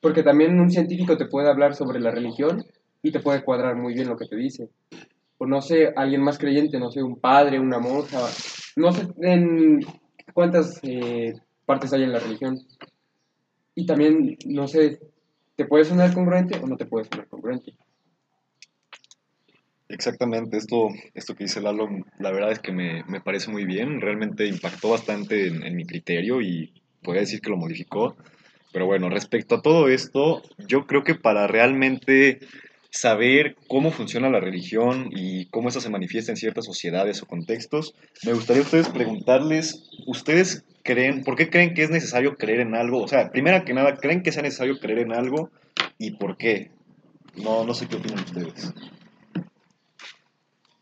[0.00, 2.64] Porque también un científico te puede hablar sobre la religión
[3.02, 4.68] y te puede cuadrar muy bien lo que te dice.
[5.38, 8.20] O no sé, alguien más creyente, no sé, un padre, una monja,
[8.76, 9.80] no sé en
[10.34, 11.34] cuántas eh,
[11.64, 12.58] partes hay en la religión.
[13.74, 14.98] Y también, no sé,
[15.56, 17.72] ¿te puede sonar congruente o no te puede sonar congruente?
[19.88, 24.00] Exactamente, esto, esto que dice Lalo, la verdad es que me, me parece muy bien,
[24.00, 26.72] realmente impactó bastante en, mi criterio y
[27.02, 28.16] podría decir que lo modificó.
[28.72, 32.40] Pero bueno, respecto a todo esto, yo creo que para realmente
[32.90, 37.94] saber cómo funciona la religión y cómo eso se manifiesta en ciertas sociedades o contextos,
[38.24, 42.74] me gustaría a ustedes preguntarles, ¿ustedes creen, por qué creen que es necesario creer en
[42.74, 43.02] algo?
[43.02, 45.50] O sea, primero que nada, ¿creen que sea necesario creer en algo
[45.96, 46.70] y por qué?
[47.36, 48.72] No, no sé qué opinan ustedes.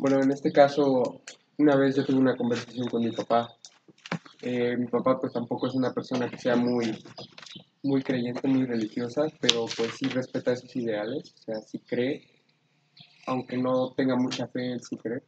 [0.04, 1.22] Bueno, en este caso,
[1.56, 3.48] una vez yo tuve una conversación con mi papá.
[4.42, 6.94] Eh, mi papá pues tampoco es una persona que sea muy
[7.82, 12.20] muy creyente, muy religiosa, pero pues sí respeta esos ideales, o sea, sí cree,
[13.26, 15.22] aunque no tenga mucha fe, él sí cree.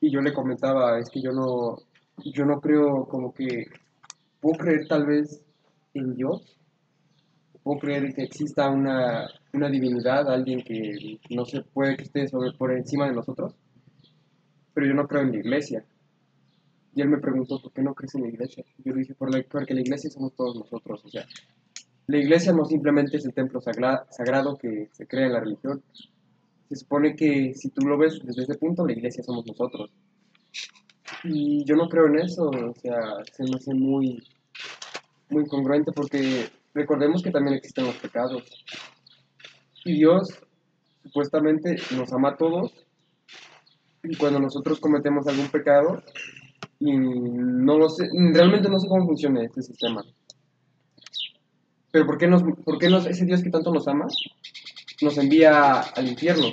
[0.00, 1.76] Y yo le comentaba, es que yo no,
[2.24, 3.66] yo no creo como que,
[4.40, 5.44] puedo creer tal vez
[5.92, 6.58] en Dios,
[7.62, 12.52] puedo creer que exista una, una divinidad, alguien que no se puede que esté sobre,
[12.52, 13.54] por encima de nosotros,
[14.74, 15.84] pero yo no creo en la iglesia.
[16.94, 18.64] Y él me preguntó, ¿por qué no crees en la iglesia?
[18.84, 21.26] Yo le dije, Por la, porque la iglesia somos todos nosotros, o sea,
[22.06, 25.82] la iglesia no simplemente es el templo sagrado que se crea en la religión.
[26.68, 29.90] Se supone que si tú lo ves desde ese punto, la iglesia somos nosotros.
[31.24, 34.22] Y yo no creo en eso, o sea, se me hace muy,
[35.30, 38.42] muy incongruente porque recordemos que también existen los pecados.
[39.84, 40.28] Y Dios
[41.02, 42.72] supuestamente nos ama a todos
[44.04, 46.02] y cuando nosotros cometemos algún pecado
[46.80, 50.04] y no lo sé, realmente no sé cómo funciona este sistema.
[51.92, 54.06] Pero ¿por qué, nos, por qué nos, ese Dios que tanto nos ama
[55.02, 56.46] nos envía al infierno?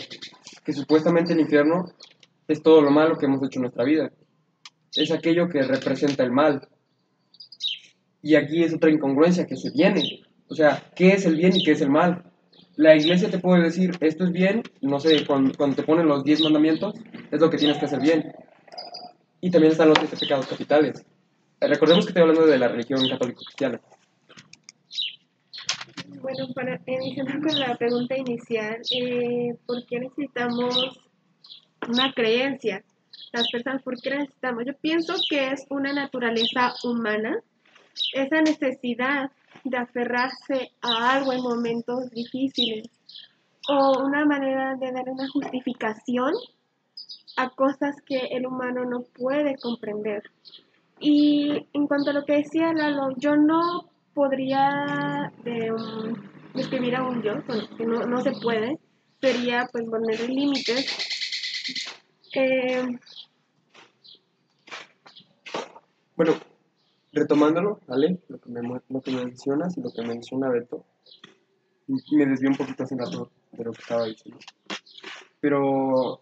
[0.64, 1.86] Que supuestamente el infierno
[2.48, 4.12] es todo lo malo que hemos hecho en nuestra vida.
[4.96, 6.68] Es aquello que representa el mal.
[8.22, 10.04] Y aquí es otra incongruencia que se viene.
[10.50, 12.29] O sea, ¿qué es el bien y qué es el mal?
[12.80, 16.24] La iglesia te puede decir, esto es bien, no sé, cuando, cuando te ponen los
[16.24, 16.96] 10 mandamientos,
[17.30, 18.34] es lo que tienes que hacer bien.
[19.42, 21.06] Y también están los siete pecados capitales.
[21.60, 23.82] Eh, Recordemos que estoy hablando de la religión católico-cristiana.
[26.22, 31.02] Bueno, para iniciar con la pregunta inicial, eh, ¿por qué necesitamos
[31.86, 32.82] una creencia?
[33.34, 34.64] Las personas, ¿por qué necesitamos?
[34.66, 37.42] Yo pienso que es una naturaleza humana,
[38.14, 39.32] esa necesidad
[39.64, 42.88] de aferrarse a algo en momentos difíciles
[43.68, 46.34] o una manera de dar una justificación
[47.38, 50.24] a cosas que el humano no puede comprender.
[51.00, 56.14] Y en cuanto a lo que decía Lalo, yo no podría um,
[56.54, 58.80] describir a un yo, bueno, que no, no se puede,
[59.22, 60.98] sería pues poner límites.
[62.34, 63.00] Eh,
[66.20, 66.34] Bueno,
[67.12, 68.20] retomándolo, ¿vale?
[68.28, 70.86] Lo que, me, lo mencionas y lo que menciona Beto,
[71.88, 74.40] me desvió un poquito hace rato de lo que estaba diciendo.
[75.40, 76.22] Pero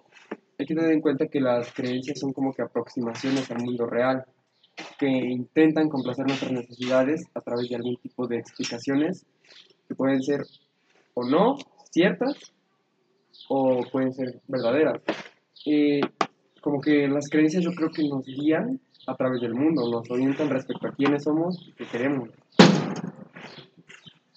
[0.58, 4.26] hay que tener en cuenta que las creencias son como que aproximaciones al mundo real,
[4.98, 9.26] que intentan complacer nuestras necesidades a través de algún tipo de explicaciones
[9.88, 10.42] que pueden ser
[11.14, 11.58] o no
[11.92, 12.54] ciertas
[13.50, 15.02] o pueden ser verdaderas.
[15.66, 16.02] Eh,
[16.62, 20.50] como que las creencias yo creo que nos guían a través del mundo, nos orientan
[20.50, 22.30] respecto a quiénes somos y qué queremos.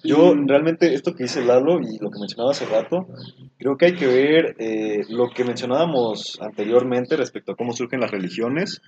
[0.03, 3.07] Yo realmente esto que dice Lalo y lo que mencionaba hace rato,
[3.59, 8.11] creo que hay que ver eh, lo que mencionábamos anteriormente respecto a cómo surgen las
[8.11, 8.81] religiones.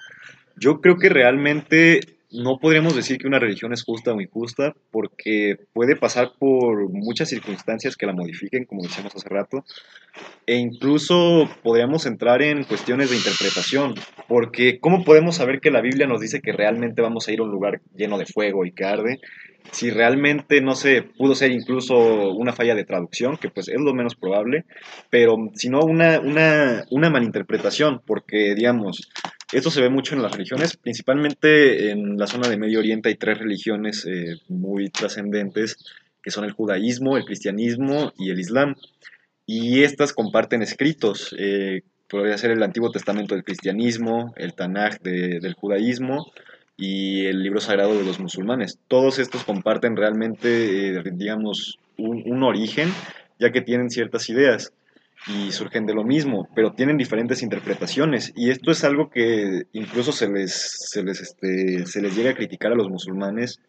[0.56, 2.00] Yo creo que realmente
[2.32, 7.28] no podríamos decir que una religión es justa o injusta porque puede pasar por muchas
[7.28, 9.64] circunstancias que la modifiquen, como decíamos hace rato,
[10.46, 13.94] e incluso podríamos entrar en cuestiones de interpretación,
[14.28, 17.44] porque ¿cómo podemos saber que la Biblia nos dice que realmente vamos a ir a
[17.44, 19.20] un lugar lleno de fuego y que arde?
[19.70, 23.94] si realmente, no sé, pudo ser incluso una falla de traducción, que pues es lo
[23.94, 24.64] menos probable,
[25.08, 29.10] pero si no una, una, una malinterpretación, porque digamos,
[29.52, 33.16] esto se ve mucho en las religiones, principalmente en la zona de Medio Oriente hay
[33.16, 35.76] tres religiones eh, muy trascendentes,
[36.22, 38.76] que son el judaísmo, el cristianismo y el islam,
[39.46, 45.40] y estas comparten escritos, eh, podría ser el Antiguo Testamento del cristianismo, el Tanaj de-
[45.40, 46.32] del judaísmo,
[46.76, 48.78] y el libro sagrado de los musulmanes.
[48.88, 52.88] Todos estos comparten realmente, eh, digamos, un origen,
[53.38, 54.72] ya que tienen ciertas ideas
[55.26, 58.32] y surgen de lo mismo, pero tienen diferentes interpretaciones.
[58.34, 60.52] Y esto es algo que incluso se les,
[60.90, 63.60] se les, este, se les llega a criticar a los musulmanes,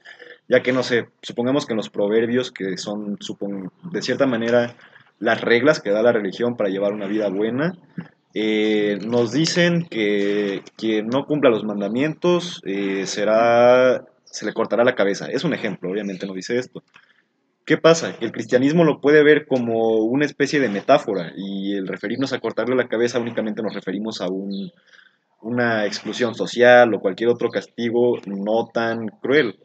[0.49, 4.75] ya que, no sé, supongamos que en los proverbios, que son, supon- de cierta manera,
[5.19, 7.73] las reglas que da la religión para llevar una vida buena,
[8.33, 14.95] eh, nos dicen que quien no cumpla los mandamientos eh, será, se le cortará la
[14.95, 15.27] cabeza.
[15.27, 16.81] Es un ejemplo, obviamente no dice esto.
[17.65, 18.15] ¿Qué pasa?
[18.19, 22.75] El cristianismo lo puede ver como una especie de metáfora y el referirnos a cortarle
[22.75, 24.71] la cabeza únicamente nos referimos a un,
[25.41, 29.59] una exclusión social o cualquier otro castigo no tan cruel.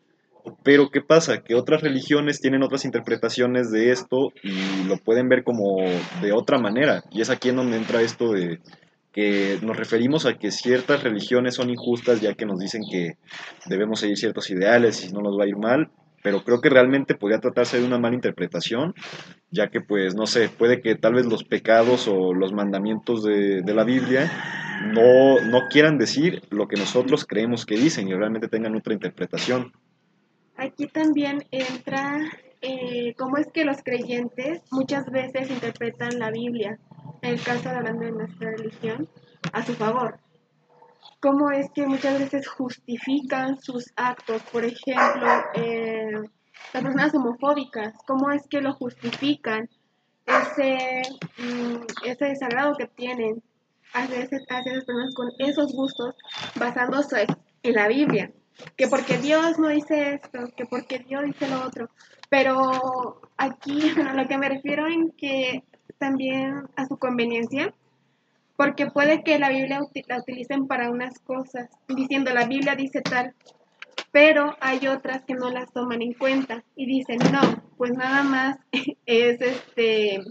[0.62, 1.42] Pero ¿qué pasa?
[1.42, 5.78] Que otras religiones tienen otras interpretaciones de esto y lo pueden ver como
[6.22, 7.02] de otra manera.
[7.10, 8.60] Y es aquí en donde entra esto de
[9.12, 13.16] que nos referimos a que ciertas religiones son injustas ya que nos dicen que
[13.66, 15.90] debemos seguir ciertos ideales y no nos va a ir mal.
[16.28, 18.92] Pero creo que realmente podría tratarse de una mala interpretación,
[19.50, 23.62] ya que pues no sé, puede que tal vez los pecados o los mandamientos de,
[23.64, 24.30] la Biblia
[24.92, 29.72] no, no quieran decir lo que nosotros creemos que dicen y realmente tengan otra interpretación.
[30.58, 32.18] Aquí también entra
[32.60, 36.78] eh, cómo es que los creyentes muchas veces interpretan la Biblia,
[37.22, 39.08] en el caso de hablando de nuestra religión,
[39.54, 40.18] a su favor.
[41.20, 46.12] Cómo es que muchas veces justifican sus actos, por ejemplo, eh,
[46.72, 49.68] las personas homofóbicas, cómo es que lo justifican,
[50.26, 51.02] ese,
[51.38, 53.42] mm, ese desagrado que tienen
[53.92, 56.14] hacia, hacia esas personas con esos gustos
[56.54, 57.26] basándose
[57.62, 58.30] en la Biblia.
[58.76, 61.90] que porque Dios no dice esto, que porque Dios dice lo otro.
[62.28, 65.62] Pero aquí a lo que me refiero en que
[65.98, 67.72] también a su conveniencia,
[68.58, 73.32] porque puede que la Biblia la utilicen para unas cosas, diciendo la Biblia dice tal,
[74.10, 77.40] pero hay otras que no las toman en cuenta y dicen, no,
[77.76, 78.58] pues nada más
[79.06, 80.24] es este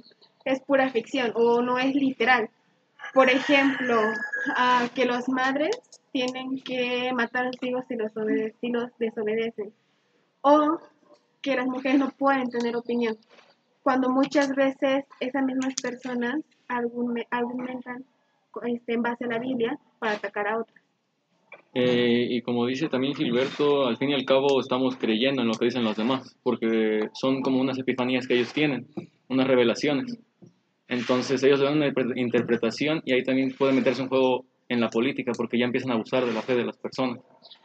[0.43, 2.49] es pura ficción o no es literal.
[3.13, 3.97] Por ejemplo,
[4.57, 5.79] ah, que las madres
[6.11, 8.11] tienen que matar a sus hijos si los,
[8.59, 9.71] si los desobedecen.
[10.41, 10.79] O
[11.41, 13.17] que las mujeres no pueden tener opinión.
[13.83, 18.03] Cuando muchas veces esas mismas personas argume- argumentan
[18.63, 20.83] este, en base a la Biblia para atacar a otras.
[21.73, 25.53] Eh, y como dice también Gilberto, al fin y al cabo estamos creyendo en lo
[25.53, 28.87] que dicen los demás, porque son como unas epifanías que ellos tienen,
[29.27, 30.17] unas revelaciones.
[30.87, 34.89] Entonces ellos dan una interpre- interpretación y ahí también puede meterse un juego en la
[34.89, 37.19] política, porque ya empiezan a abusar de la fe de las personas,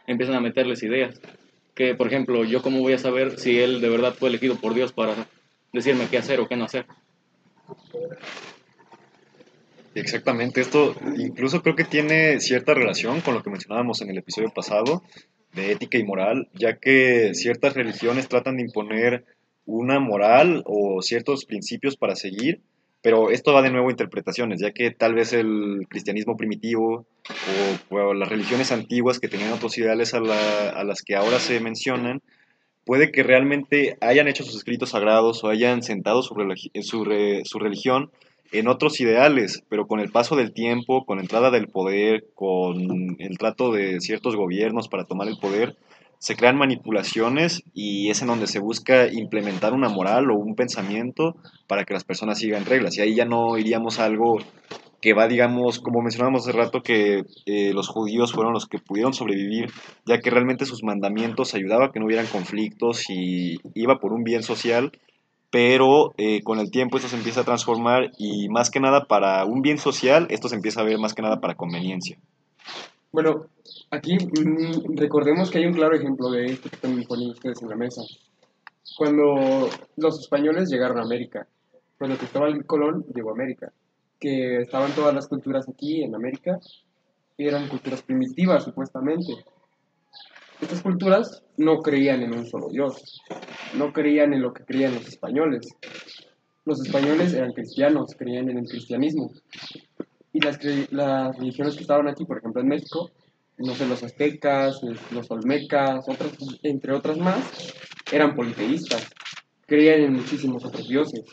[0.06, 1.20] empiezan a meterles ideas.
[1.74, 4.74] Que, por ejemplo, yo cómo voy a saber si él de verdad fue elegido por
[4.74, 5.14] Dios para
[5.72, 6.84] decirme qué hacer o qué no hacer.
[9.94, 14.48] Exactamente, esto incluso creo que tiene cierta relación con lo que mencionábamos en el episodio
[14.50, 15.02] pasado
[15.52, 19.26] de ética y moral, ya que ciertas religiones tratan de imponer
[19.66, 22.62] una moral o ciertos principios para seguir,
[23.02, 27.04] pero esto va de nuevo a interpretaciones, ya que tal vez el cristianismo primitivo
[27.90, 31.60] o, las religiones antiguas que tenían otros ideales a, la- a las que ahora se
[31.60, 32.22] mencionan,
[32.86, 36.34] puede que realmente hayan hecho sus escritos sagrados o hayan sentado su
[37.58, 38.10] religión
[38.52, 43.16] en otros ideales, pero con el paso del tiempo, con la entrada del poder, con
[43.18, 45.76] el trato de ciertos gobiernos para tomar el poder,
[46.18, 51.34] se crean manipulaciones y es en donde se busca implementar una moral o un pensamiento
[51.66, 52.96] para que las personas sigan reglas.
[52.96, 54.38] Y ahí ya no iríamos a algo
[55.00, 59.12] que va, digamos, como mencionábamos hace rato, que eh, los judíos fueron los que pudieron
[59.12, 59.68] sobrevivir,
[60.06, 64.22] ya que realmente sus mandamientos ayudaban a que no hubieran conflictos y iba por un
[64.22, 64.92] bien social
[65.52, 69.44] pero eh, con el tiempo esto se empieza a transformar y más que nada para
[69.44, 72.16] un bien social, esto se empieza a ver más que nada para conveniencia.
[73.12, 73.48] Bueno,
[73.90, 77.68] aquí mm, recordemos que hay un claro ejemplo de esto que están poniendo ustedes en
[77.68, 78.00] la mesa.
[78.96, 81.46] Cuando los españoles llegaron a América,
[81.98, 83.72] cuando Cristóbal Colón llegó a América,
[84.18, 86.60] que estaban todas las culturas aquí en América,
[87.36, 89.44] eran culturas primitivas supuestamente.
[90.62, 93.20] Estas culturas no creían en un solo Dios,
[93.74, 95.68] no creían en lo que creían los españoles.
[96.64, 99.32] Los españoles eran cristianos, creían en el cristianismo
[100.32, 100.58] y las,
[101.36, 103.10] religiones que estaban aquí, por ejemplo en México,
[103.58, 106.32] no sé, los aztecas, los olmecas, otras,
[106.62, 107.74] entre otras más,
[108.10, 109.10] eran politeístas,
[109.66, 111.24] creían en muchísimos otros dioses.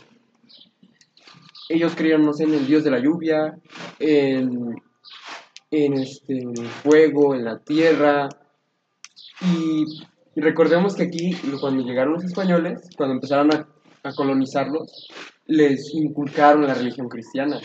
[1.69, 3.57] Ellos creían, no sé, en el dios de la lluvia,
[3.99, 4.75] en,
[5.71, 8.27] en este, en el fuego, en la tierra.
[9.41, 9.85] Y
[10.35, 13.67] recordemos que aquí, cuando llegaron los españoles, cuando empezaron a,
[14.03, 15.07] a colonizarlos,
[15.45, 17.59] les inculcaron la religión cristiana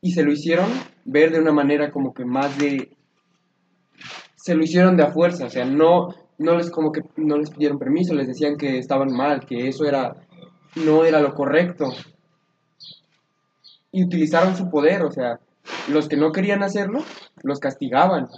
[0.00, 0.68] y se lo hicieron
[1.04, 2.96] ver de una manera como que más de
[4.36, 7.50] se lo hicieron de a fuerza, o sea, no no les como que no les
[7.50, 10.16] pidieron permiso, les decían que estaban mal, que eso era
[10.76, 11.92] no era lo correcto.
[13.92, 15.40] Y utilizaron su poder, o sea,
[15.88, 17.00] los que no querían hacerlo
[17.42, 18.28] los castigaban.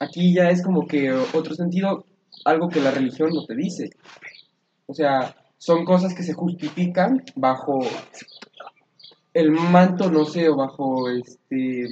[0.00, 2.04] Aquí ya es como que otro sentido,
[2.44, 3.90] algo que la religión no te dice.
[4.86, 7.80] O sea, son cosas que se justifican bajo
[9.34, 11.88] el manto, no sé, o bajo este,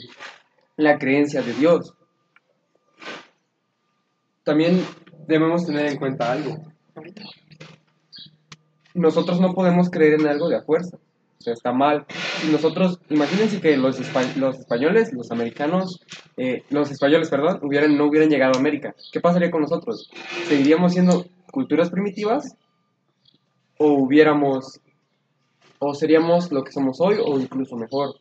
[0.77, 1.95] la creencia de Dios.
[4.45, 4.81] También
[5.27, 6.59] debemos tener en cuenta algo.
[8.95, 10.99] Nosotros no podemos creer en algo de a fuerza.
[11.47, 12.05] Sea, está mal.
[12.41, 14.01] Si nosotros, imagínense que los,
[14.37, 16.01] los españoles, los americanos,
[16.37, 18.97] eh, los españoles, perdón, no hubieran llegado a América.
[19.13, 20.11] ¿Qué pasaría con nosotros?
[20.49, 22.57] ¿Seguiríamos siendo culturas primitivas?
[23.79, 24.81] ¿O hubiéramos
[25.79, 28.17] o seríamos lo que somos hoy o incluso mejor.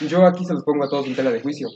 [0.00, 1.68] Yo aquí se los pongo a todos en tela de juicio.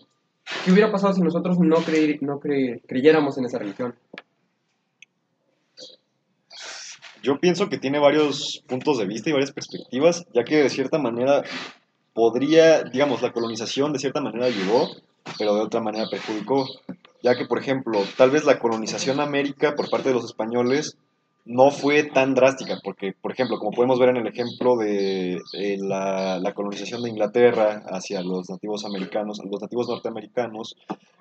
[0.65, 3.95] ¿Qué hubiera pasado si nosotros no, no cre- creyéramos en esa religión?
[7.23, 10.99] Yo pienso que tiene varios puntos de vista y varias perspectivas, ya que de cierta
[10.99, 11.43] manera
[12.15, 14.89] podría, digamos, la colonización de cierta manera ayudó,
[15.39, 16.67] pero de otra manera perjudicó,
[17.23, 20.97] ya que, por ejemplo, tal vez la colonización a América por parte de los españoles
[21.47, 25.41] no fue tan drástica, porque, por ejemplo, como podemos ver en el ejemplo de
[25.79, 30.77] la, colonización de Inglaterra hacia los nativos americanos, los nativos norteamericanos,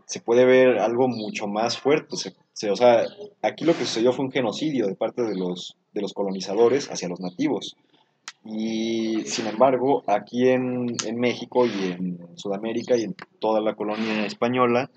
[0.07, 2.17] se puede ver algo mucho más fuerte.
[2.53, 3.05] Se- o sea,
[3.43, 7.07] aquí lo que sucedió fue un genocidio de parte de los, de los colonizadores hacia
[7.07, 7.75] los nativos.
[8.43, 14.89] Y sin embargo, aquí en México y en Sudamérica y en toda la colonia española,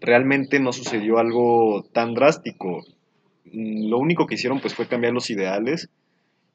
[0.00, 2.82] realmente no sucedió algo tan drástico.
[3.44, 5.88] Mm, Lo único que hicieron pues fue cambiar los ideales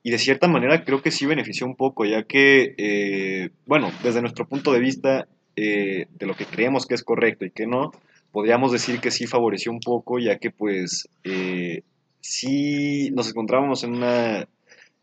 [0.04, 4.22] y de cierta manera creo que sí benefició un poco, ya que, eh, bueno, desde
[4.22, 7.92] nuestro punto de vista eh, de lo que creemos que es correcto y que no,
[8.32, 11.84] podríamos decir que sí favoreció un poco, ya que pues eh,
[12.22, 14.48] sí nos encontrábamos en una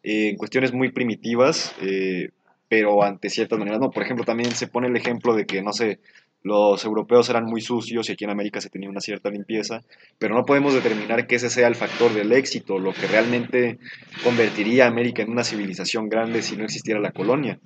[0.02, 1.74] en cuestiones muy primitivas,
[2.68, 5.72] pero ante ciertas maneras, no, por ejemplo, también se pone el ejemplo de que, no
[5.72, 5.98] sé,
[6.44, 9.80] los europeos eran muy sucios y aquí en América se tenía una cierta limpieza,
[10.18, 13.78] pero no podemos determinar que ese sea el factor del éxito, lo que realmente
[14.22, 17.58] convertiría a América en una civilización grande si no existiera la colonia.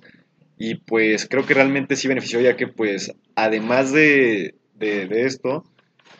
[0.57, 5.65] Y pues creo que realmente sí benefició, ya que pues además de, de, esto,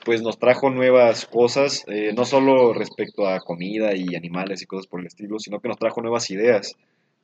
[0.04, 4.88] pues nos trajo nuevas cosas, eh, no solo respecto a comida y animales y cosas
[4.88, 6.76] por el estilo, sino que nos trajo nuevas ideas.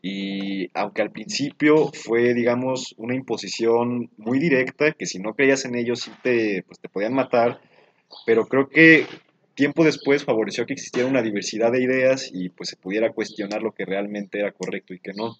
[0.02, 5.76] Y aunque al principio fue, digamos, una imposición muy directa, que si no creías en
[5.76, 7.60] ellos sí te, pues, te podían matar,
[8.26, 9.08] pero creo que
[9.56, 13.72] tiempo después favoreció que existiera una diversidad de ideas y pues se pudiera cuestionar lo
[13.72, 15.38] que realmente era correcto y que no.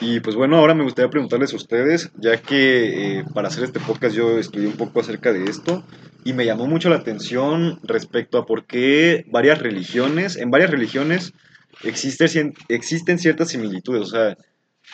[0.00, 3.80] Y pues bueno, ahora me gustaría preguntarles a ustedes, ya que eh, para hacer este
[3.80, 5.84] podcast yo estudié un poco acerca de esto
[6.24, 11.34] y me llamó mucho la atención respecto a por qué varias religiones, en varias religiones
[11.82, 14.36] existe, existen ciertas similitudes, o sea,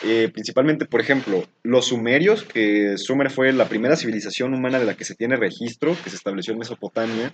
[0.03, 4.95] eh, principalmente, por ejemplo, los sumerios, que Sumer fue la primera civilización humana de la
[4.95, 7.33] que se tiene registro, que se estableció en Mesopotamia,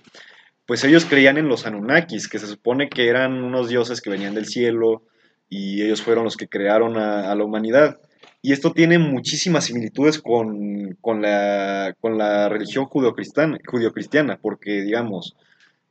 [0.66, 4.34] pues ellos creían en los Anunnakis, que se supone que eran unos dioses que venían
[4.34, 5.02] del cielo
[5.48, 7.98] y ellos fueron los que crearon a, la humanidad.
[8.42, 15.36] Y esto tiene muchísimas similitudes con, con la, con la religión judeocristiana, porque, digamos,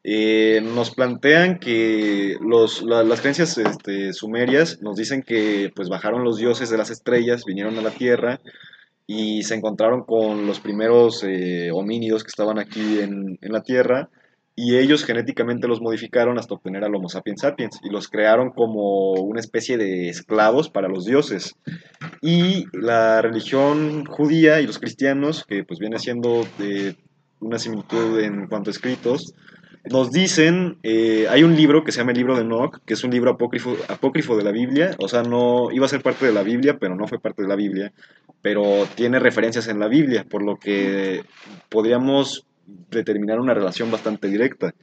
[0.10, 6.24] eh, nos plantean que los, la- las creencias este, sumerias nos dicen que pues bajaron
[6.24, 8.40] los dioses de las estrellas, vinieron a la tierra
[9.06, 14.10] y se encontraron con los primeros eh, homínidos que estaban aquí en, en la tierra
[14.56, 19.12] y ellos genéticamente los modificaron hasta obtener al Homo sapiens sapiens y los crearon como
[19.12, 21.54] una especie de esclavos para los dioses.
[22.22, 26.44] Y la religión judía y los cristianos, que pues viene siendo
[27.40, 29.34] una similitud en cuanto a escritos,
[29.90, 33.04] nos dicen, eh, hay un libro que se llama el libro de Enoch, que es
[33.04, 36.34] un libro apócrifo, apócrifo de la Biblia, o sea, no iba a ser parte de
[36.34, 37.92] la Biblia, pero no fue parte de la Biblia,
[38.42, 41.24] pero tiene referencias en la Biblia, por lo que
[41.70, 42.46] podríamos
[42.92, 44.74] determinar una relación bastante directa.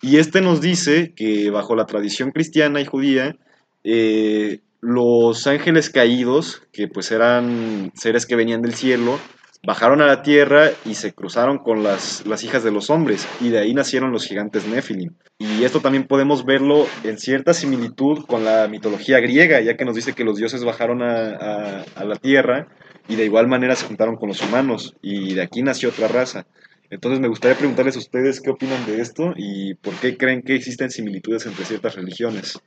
[0.00, 3.36] Y este nos dice que bajo la tradición cristiana y judía,
[3.84, 9.18] eh, los ángeles caídos, que pues eran seres que venían del cielo,
[9.66, 13.48] bajaron a la tierra y se cruzaron con las, las hijas de los hombres, y
[13.48, 15.12] de ahí nacieron los gigantes Nephilim.
[15.38, 19.94] Y esto también podemos verlo en cierta similitud con la mitología griega, ya que nos
[19.96, 22.68] dice que los dioses bajaron a, a- a la tierra
[23.08, 26.46] y de igual manera se juntaron con los humanos, y de aquí nació otra raza.
[26.90, 30.54] Entonces me gustaría preguntarles a ustedes qué opinan de esto y por qué creen que
[30.54, 32.60] existen similitudes entre ciertas religiones.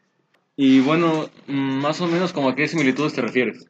[0.56, 3.66] Y bueno, mm, más o menos como a qué similitudes te refieres.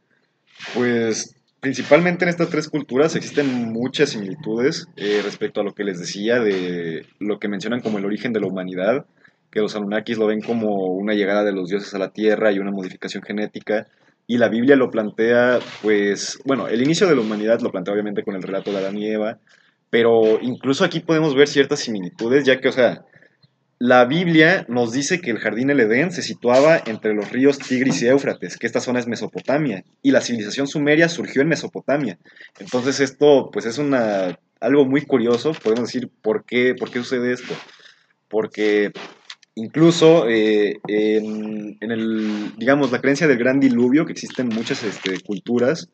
[0.73, 5.99] Pues principalmente en estas tres culturas existen muchas similitudes eh, respecto a lo que les
[5.99, 9.05] decía de lo que mencionan como el origen de la humanidad,
[9.51, 12.59] que los Anunnakis lo ven como una llegada de los dioses a la Tierra y
[12.59, 13.87] una modificación genética,
[14.27, 18.23] y la Biblia lo plantea, pues, bueno, el inicio de la humanidad lo plantea obviamente
[18.23, 19.39] con el relato de Adán y Eva,
[19.89, 23.05] pero incluso aquí podemos ver ciertas similitudes, ya que, o sea,
[23.79, 28.01] la Biblia nos dice que el jardín del Edén se situaba entre los ríos Tigris
[28.01, 32.17] y Éufrates, que esta zona es Mesopotamia, y la civilización sumeria surgió en Mesopotamia.
[32.59, 37.33] Entonces esto pues es una, algo muy curioso, podemos decir, ¿por qué, por qué sucede
[37.33, 37.53] esto?
[38.27, 38.91] Porque
[39.53, 45.19] incluso eh, en, en el, digamos, la creencia del gran diluvio, que existen muchas este,
[45.19, 45.89] culturas,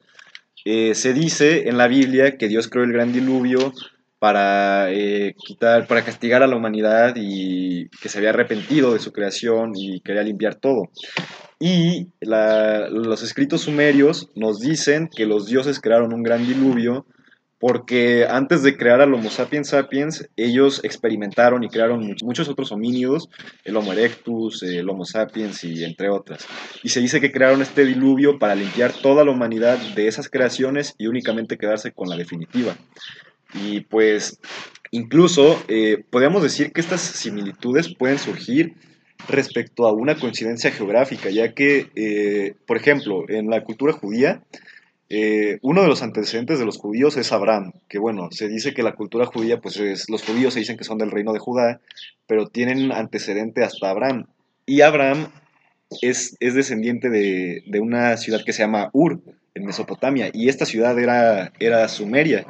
[0.66, 3.74] eh, se dice en la Biblia que Dios creó el gran diluvio
[4.24, 9.12] para eh, quitar, para castigar a la humanidad y que se había arrepentido de su
[9.12, 10.92] creación y quería limpiar todo.
[11.60, 17.06] Y los escritos sumerios nos dicen que los dioses crearon un gran diluvio
[17.60, 22.72] porque antes de crear al Homo sapiens sapiens, ellos experimentaron y crearon much- muchos otros
[22.72, 23.28] homínidos,
[23.66, 26.48] el Homo erectus, el Homo sapiens y entre otras.
[26.82, 30.96] Y se dice que crearon este diluvio para limpiar toda la humanidad de esas creaciones
[30.98, 32.74] y únicamente quedarse con la definitiva.
[33.54, 34.40] Y pues
[34.92, 38.76] incluso eh, podríamos decir que estas similitudes pueden surgir
[39.28, 44.44] respecto a una coincidencia geográfica, ya que, eh, por ejemplo, en la cultura judía,
[45.10, 48.84] eh, uno de los antecedentes de los judíos es Abraham, que bueno, se dice que
[48.84, 51.82] la cultura judía, pues es, los judíos se dicen que son del reino de Judá,
[52.26, 54.26] pero tienen antecedente hasta Abraham.
[54.66, 55.28] Y Abraham
[56.02, 59.22] es, es descendiente de, de una ciudad que se llama Ur,
[59.56, 62.46] en Mesopotamia, y esta ciudad era, era Sumeria.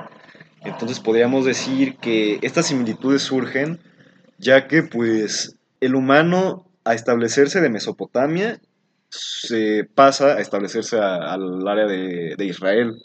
[0.63, 3.79] Entonces podríamos decir que estas similitudes surgen
[4.37, 8.59] ya que pues el humano a establecerse de Mesopotamia
[9.09, 12.95] se pasa a establecerse al área de, de Israel.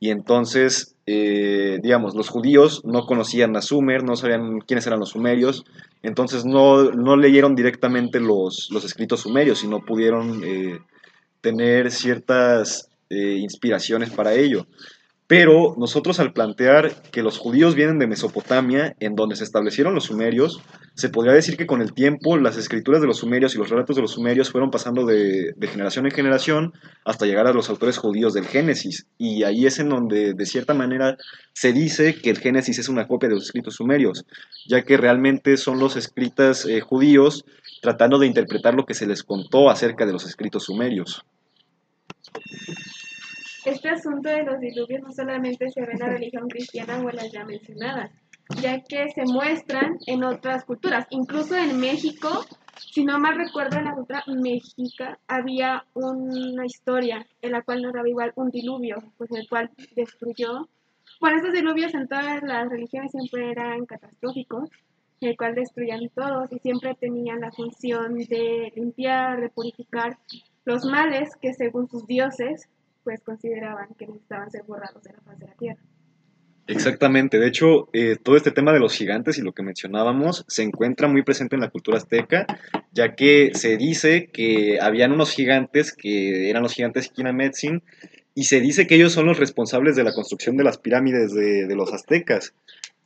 [0.00, 5.10] Y entonces, eh, digamos, los judíos no conocían a Sumer, no sabían quiénes eran los
[5.10, 5.64] sumerios,
[6.02, 10.78] entonces no, no leyeron directamente los, los escritos sumerios, sino pudieron eh,
[11.40, 14.66] tener ciertas eh, inspiraciones para ello.
[15.28, 20.04] Pero nosotros al plantear que los judíos vienen de Mesopotamia, en donde se establecieron los
[20.04, 20.62] sumerios,
[20.94, 23.94] se podría decir que con el tiempo las escrituras de los sumerios y los relatos
[23.94, 26.72] de los sumerios fueron pasando de, generación en generación
[27.04, 29.06] hasta llegar a los autores judíos del Génesis.
[29.18, 31.18] Y ahí es en donde, de cierta manera,
[31.52, 34.24] se dice que el Génesis es una copia de los escritos sumerios,
[34.66, 37.44] ya que realmente son los escritas eh, judíos
[37.82, 41.22] tratando de interpretar lo que se les contó acerca de los escritos sumerios.
[43.68, 47.16] Este asunto de los diluvios no solamente se ve en la religión cristiana o en
[47.16, 48.10] las ya mencionadas,
[48.62, 51.06] ya que se muestran en otras culturas.
[51.10, 52.46] Incluso en México,
[52.78, 58.08] si no mal recuerdo, en la cultura mexica había una historia en la cual narraba
[58.08, 60.66] igual un diluvio, pues el cual destruyó.
[61.20, 64.70] Bueno, estos diluvios en todas las religiones siempre eran catastróficos,
[65.20, 70.16] el cual destruían todos y siempre tenían la función de limpiar, de purificar
[70.64, 72.66] los males que según sus dioses
[73.08, 75.80] pues consideraban que necesitaban ser borrados de la faz de la tierra.
[76.66, 80.62] Exactamente, de hecho, eh, todo este tema de los gigantes y lo que mencionábamos se
[80.62, 82.46] encuentra muy presente en la cultura azteca,
[82.92, 87.82] ya que se dice que habían unos gigantes que eran los gigantes Kinametzin,
[88.34, 91.66] y se dice que ellos son los responsables de la construcción de las pirámides de,
[91.66, 92.52] de los aztecas.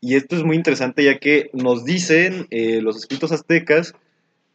[0.00, 3.94] Y esto es muy interesante ya que nos dicen eh, los escritos aztecas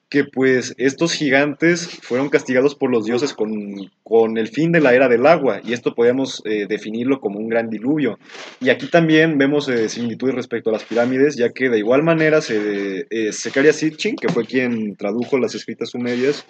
[0.09, 4.93] que pues estos gigantes fueron castigados por los dioses con, con el fin de la
[4.93, 8.17] era del agua, y esto podemos eh, definirlo como un gran diluvio.
[8.61, 12.41] Y aquí también vemos eh, similitudes respecto a las pirámides, ya que de igual manera
[12.41, 16.45] se, eh, Sitchin, que fue quien tradujo las escritas sumerias,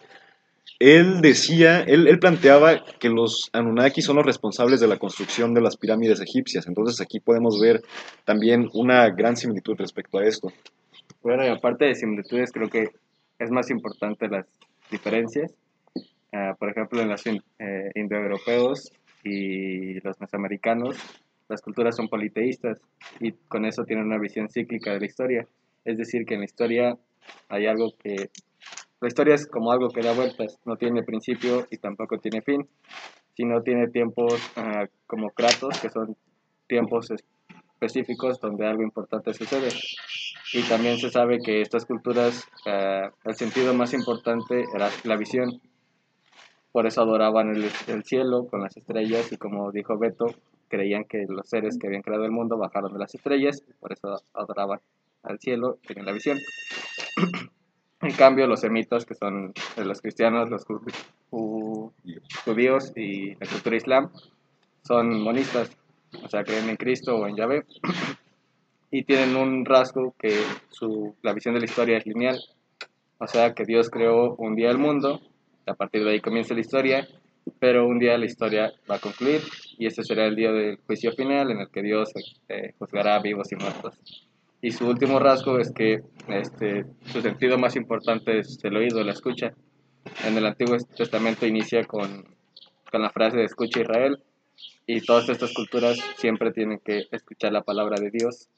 [0.79, 5.61] él decía, él, él planteaba que los Anunnaki son los responsables de la construcción de
[5.61, 6.67] las pirámides egipcias.
[6.67, 7.81] Entonces aquí podemos ver
[8.25, 10.53] también una gran similitud respecto a esto.
[11.23, 12.91] Bueno, y aparte de similitudes, creo que
[13.39, 14.45] es más importante las
[14.89, 15.53] diferencias.
[16.33, 18.91] Ah, por ejemplo, en los in- eh, indoeuropeos
[19.23, 20.97] y los mesoamericanos,
[21.49, 22.81] las culturas son politeístas
[23.19, 25.47] y con eso tienen una visión cíclica de la historia.
[25.85, 26.97] Es decir, que en la historia
[27.49, 28.29] hay algo que...
[28.99, 32.67] La historia es como algo que da vueltas, no tiene principio y tampoco tiene fin,
[33.35, 36.17] sino tiene tiempos ah, como kratos, que son
[36.67, 37.09] tiempos
[37.79, 39.69] específicos donde algo importante sucede.
[40.53, 45.61] Y también se sabe que estas culturas, eh, el sentido más importante era la visión.
[46.71, 50.27] Por eso adoraban el, el cielo con las estrellas y como dijo Beto,
[50.69, 53.93] creían que los seres que habían creado el mundo bajaron de las estrellas, y por
[53.93, 54.79] eso adoraban
[55.23, 56.39] al cielo, tenían la visión.
[58.01, 60.81] en cambio, los semitas, que son los cristianos, los ju-
[61.31, 61.91] ju-
[62.45, 64.11] judíos y la cultura islam,
[64.83, 65.71] son monistas,
[66.23, 67.65] o sea, creen en Cristo o en Yahvé
[68.91, 72.39] y tienen un rasgo que su, la visión de la historia es lineal.
[73.19, 75.21] O sea, que Dios creó un día el mundo,
[75.65, 77.07] a partir de ahí comienza la historia,
[77.59, 79.41] pero un día la historia va a concluir
[79.77, 82.11] y ese será el día del juicio final en el que Dios
[82.49, 83.95] eh, juzgará a vivos y muertos.
[84.61, 89.11] Y su último rasgo es que este, su sentido más importante es el oído, la
[89.11, 89.53] escucha.
[90.25, 92.25] En el Antiguo Testamento inicia con,
[92.91, 94.19] con la frase de escucha Israel
[94.85, 98.49] y todas estas culturas siempre tienen que escuchar la palabra de Dios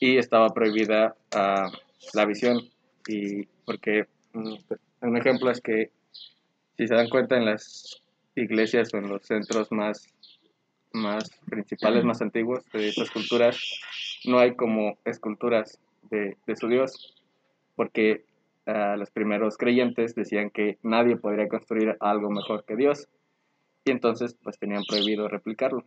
[0.00, 1.70] y estaba prohibida ah,
[2.14, 2.60] la visión.
[3.06, 4.54] Y porque mm,
[5.02, 5.90] un ejemplo es que
[6.76, 8.02] si se dan cuenta en las
[8.34, 10.06] iglesias o en los centros más
[10.92, 13.60] más principales más antiguos de estas culturas
[14.24, 15.78] no hay como esculturas
[16.10, 17.14] de, de su dios
[17.76, 18.24] porque
[18.66, 23.06] ah, los primeros creyentes decían que nadie podría construir algo mejor que Dios
[23.84, 25.84] y entonces pues tenían prohibido replicarlo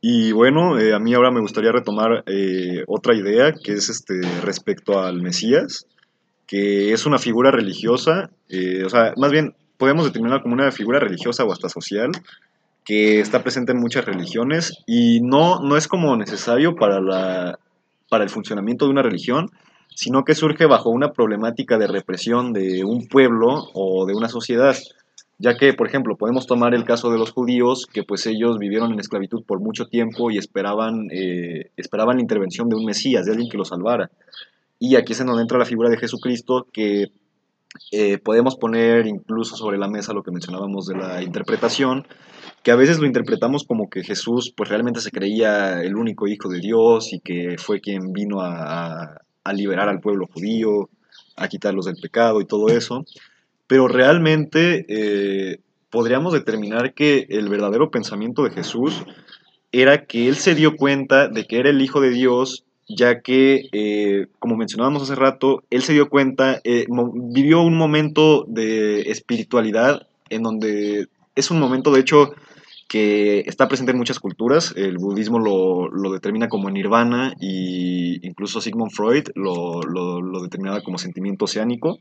[0.00, 4.20] Y bueno, eh, a mí ahora me gustaría retomar eh, otra idea que es este
[4.42, 5.86] respecto al Mesías,
[6.46, 11.00] que es una figura religiosa, eh, o sea, más bien podemos determinarla como una figura
[11.00, 12.10] religiosa o hasta social,
[12.84, 17.58] que está presente en muchas religiones y no, no es como necesario para, la,
[18.08, 19.50] para el funcionamiento de una religión,
[19.94, 24.76] sino que surge bajo una problemática de represión de un pueblo o de una sociedad
[25.38, 28.92] ya que, por ejemplo, podemos tomar el caso de los judíos, que pues ellos vivieron
[28.92, 33.32] en esclavitud por mucho tiempo y esperaban, eh, esperaban la intervención de un Mesías, de
[33.32, 34.10] alguien que los salvara.
[34.78, 37.12] Y aquí es en donde entra la figura de Jesucristo, que
[37.92, 42.06] eh, podemos poner incluso sobre la mesa lo que mencionábamos de la interpretación,
[42.62, 46.48] que a veces lo interpretamos como que Jesús pues realmente se creía el único hijo
[46.48, 50.88] de Dios y que fue quien vino a, a liberar al pueblo judío,
[51.36, 53.04] a quitarlos del pecado y todo eso,
[53.66, 55.60] pero realmente eh,
[55.90, 59.04] podríamos determinar que el verdadero pensamiento de Jesús
[59.72, 63.68] era que él se dio cuenta de que era el Hijo de Dios, ya que,
[63.72, 70.06] eh, como mencionábamos hace rato, él se dio cuenta, eh, vivió un momento de espiritualidad
[70.30, 72.32] en donde es un momento, de hecho,
[72.88, 74.72] que está presente en muchas culturas.
[74.76, 80.82] El budismo lo, lo determina como nirvana y incluso Sigmund Freud lo, lo, lo, determinaba
[80.82, 81.98] como sentimiento oceánico,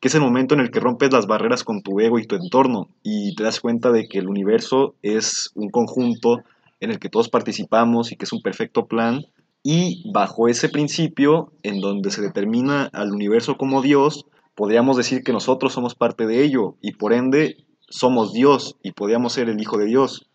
[0.00, 2.36] que es el momento en el que rompes las barreras con tu ego y tu
[2.36, 6.42] entorno y te das cuenta de que el universo es un conjunto
[6.80, 9.26] en el que todos participamos y que es un perfecto plan.
[9.62, 15.32] Y bajo ese principio, en donde se determina al universo como Dios, podríamos decir que
[15.32, 17.56] nosotros somos parte de ello y por ende
[17.88, 20.28] somos Dios y podríamos ser el Hijo de Dios.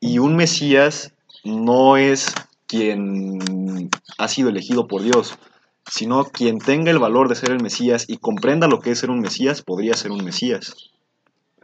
[0.00, 2.34] Y un Mesías no es
[2.66, 5.38] quien ha sido elegido por Dios,
[5.90, 9.10] sino quien tenga el valor de ser el Mesías y comprenda lo que es ser
[9.10, 10.92] un Mesías, podría ser un Mesías.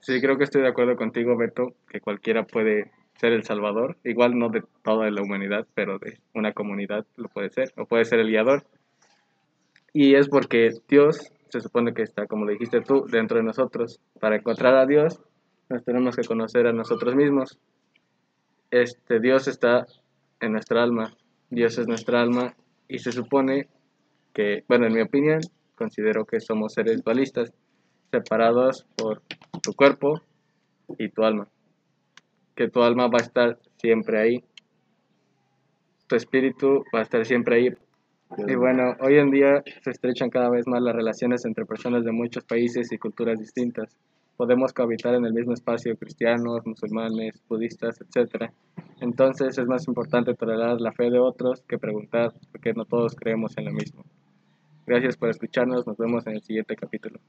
[0.00, 4.36] Sí, creo que estoy de acuerdo contigo, Beto, que cualquiera puede ser el Salvador, igual
[4.36, 8.18] no de toda la humanidad, pero de una comunidad lo puede ser, o puede ser
[8.18, 8.64] el guiador.
[9.92, 14.00] Y es porque Dios se supone que está, como le dijiste tú, dentro de nosotros.
[14.18, 15.20] Para encontrar a Dios,
[15.68, 17.58] nos tenemos que conocer a nosotros mismos.
[18.70, 19.86] Este Dios está
[20.40, 21.14] en nuestra alma.
[21.50, 22.54] Dios es nuestra alma
[22.88, 23.68] y se supone
[24.32, 25.40] que, bueno, en mi opinión,
[25.74, 27.52] considero que somos seres dualistas,
[28.10, 29.22] separados por
[29.62, 30.20] tu cuerpo
[30.98, 31.48] y tu alma.
[32.54, 34.44] Que tu alma va a estar siempre ahí.
[36.06, 37.74] Tu espíritu va a estar siempre ahí
[38.38, 42.12] y bueno, hoy en día se estrechan cada vez más las relaciones entre personas de
[42.12, 43.94] muchos países y culturas distintas.
[44.36, 48.50] Podemos cohabitar en el mismo espacio cristianos, musulmanes, budistas, etc.
[49.00, 53.56] Entonces es más importante tolerar la fe de otros que preguntar, porque no todos creemos
[53.58, 54.02] en lo mismo.
[54.86, 57.22] Gracias por escucharnos, nos vemos en el siguiente capítulo.